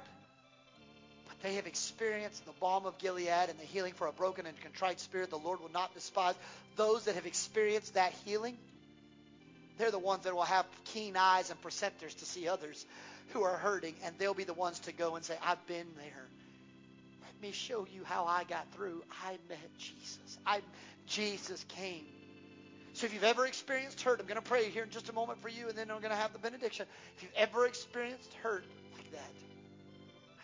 [1.28, 4.60] but they have experienced the balm of Gilead and the healing for a broken and
[4.62, 6.36] contrite spirit the Lord will not despise.
[6.76, 8.58] Those that have experienced that healing,
[9.78, 12.86] they're the ones that will have keen eyes and perceptors to see others
[13.34, 16.26] who are hurting, and they'll be the ones to go and say, I've been there.
[17.22, 19.04] Let me show you how I got through.
[19.24, 20.38] I met Jesus.
[20.46, 20.62] I
[21.08, 22.06] Jesus came
[23.00, 25.42] so if you've ever experienced hurt, I'm going to pray here in just a moment
[25.42, 26.86] for you, and then I'm going to have the benediction.
[27.16, 29.32] If you've ever experienced hurt like that,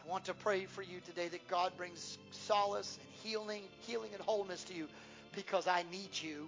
[0.02, 4.22] I want to pray for you today that God brings solace and healing, healing and
[4.22, 4.88] wholeness to you
[5.36, 6.48] because I need you,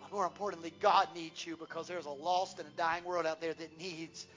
[0.00, 3.40] but more importantly, God needs you because there's a lost and a dying world out
[3.40, 4.28] there that needs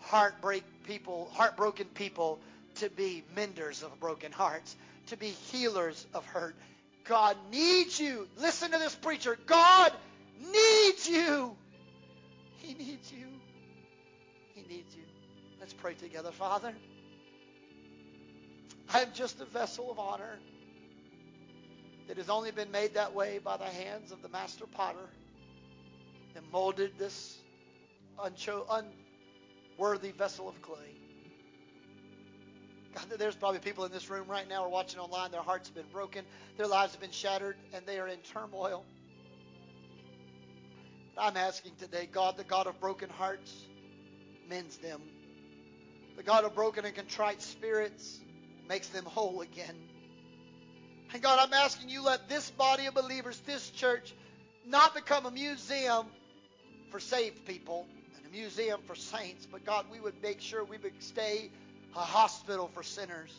[0.00, 2.40] heartbreak people, heartbroken people
[2.76, 4.76] to be menders of broken hearts,
[5.08, 6.56] to be healers of hurt.
[7.04, 8.26] God needs you.
[8.38, 9.36] Listen to this preacher.
[9.44, 9.92] God
[10.42, 11.56] needs you.
[12.58, 13.26] He needs you.
[14.54, 15.04] He needs you.
[15.60, 16.72] Let's pray together, Father.
[18.92, 20.38] I am just a vessel of honor
[22.08, 25.08] that has only been made that way by the hands of the master potter
[26.34, 27.38] that molded this
[29.78, 30.76] unworthy vessel of clay.
[32.94, 35.74] God, there's probably people in this room right now or watching online, their hearts have
[35.74, 36.24] been broken,
[36.58, 38.84] their lives have been shattered, and they are in turmoil.
[41.18, 43.54] I'm asking today, God, the God of broken hearts,
[44.48, 45.00] mends them.
[46.16, 48.20] The God of broken and contrite spirits
[48.68, 49.74] makes them whole again.
[51.12, 54.14] And God, I'm asking you, let this body of believers, this church,
[54.66, 56.06] not become a museum
[56.90, 57.86] for saved people
[58.16, 61.50] and a museum for saints, but God, we would make sure we would stay
[61.94, 63.32] a hospital for sinners,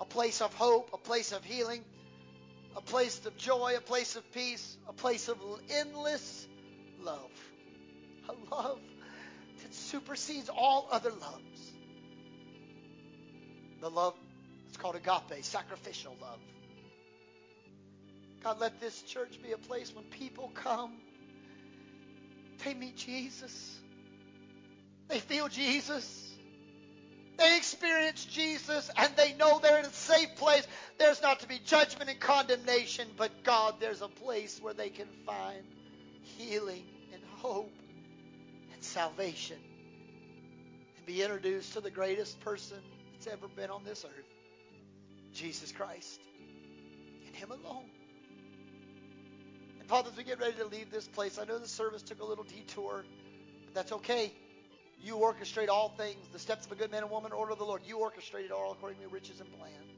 [0.00, 1.84] a place of hope, a place of healing,
[2.76, 5.38] a place of joy, a place of peace, a place of
[5.70, 6.47] endless
[7.00, 7.30] love.
[8.28, 8.80] A love
[9.62, 11.72] that supersedes all other loves.
[13.80, 14.14] The love
[14.68, 16.40] it's called agape, sacrificial love.
[18.44, 20.92] God, let this church be a place when people come,
[22.64, 23.80] they meet Jesus.
[25.08, 26.34] They feel Jesus.
[27.38, 30.66] They experience Jesus and they know they're in a safe place.
[30.98, 35.06] There's not to be judgment and condemnation, but God, there's a place where they can
[35.24, 35.64] find
[36.38, 37.82] healing and hope
[38.72, 39.56] and salvation
[40.96, 42.78] and be introduced to the greatest person
[43.12, 44.38] that's ever been on this earth
[45.34, 46.20] Jesus Christ
[47.26, 47.84] and Him alone.
[49.80, 52.20] And Father, as we get ready to leave this place, I know the service took
[52.20, 53.04] a little detour,
[53.66, 54.32] but that's okay.
[55.00, 56.26] You orchestrate all things.
[56.32, 57.82] The steps of a good man and woman order of the Lord.
[57.86, 59.97] You orchestrate it all according to your riches and plan.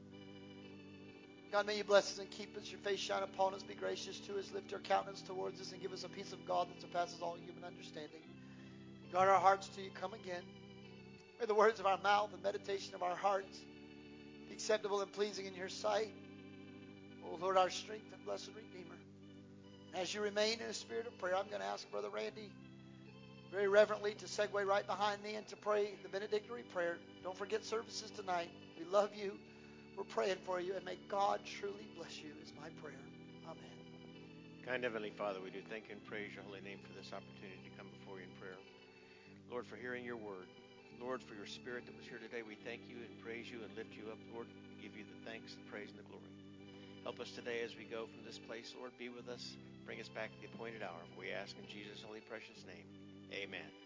[1.51, 2.71] God, may you bless us and keep us.
[2.71, 3.63] Your face shine upon us.
[3.63, 4.51] Be gracious to us.
[4.53, 7.35] Lift your countenance towards us and give us a peace of God that surpasses all
[7.35, 8.21] human understanding.
[9.11, 10.43] Guard our hearts till you come again.
[11.39, 13.65] May the words of our mouth and meditation of our hearts
[14.47, 16.13] be acceptable and pleasing in your sight.
[17.21, 18.97] O Lord, our strength and blessed Redeemer.
[19.93, 22.53] As you remain in a spirit of prayer, I'm going to ask Brother Randy
[23.51, 26.99] very reverently to segue right behind me and to pray the benedictory prayer.
[27.23, 28.49] Don't forget services tonight.
[28.77, 29.37] We love you.
[29.97, 33.05] We're praying for you, and may God truly bless you, is my prayer.
[33.45, 33.77] Amen.
[34.65, 37.73] Kind Heavenly Father, we do thank and praise your holy name for this opportunity to
[37.73, 38.61] come before you in prayer.
[39.49, 40.47] Lord, for hearing your word.
[41.01, 43.73] Lord, for your spirit that was here today, we thank you and praise you and
[43.75, 44.47] lift you up, Lord.
[44.77, 46.29] Give you the thanks, the praise, and the glory.
[47.03, 48.93] Help us today as we go from this place, Lord.
[49.01, 49.57] Be with us.
[49.85, 51.01] Bring us back the appointed hour.
[51.17, 52.85] We ask in Jesus' holy precious name.
[53.33, 53.80] Amen.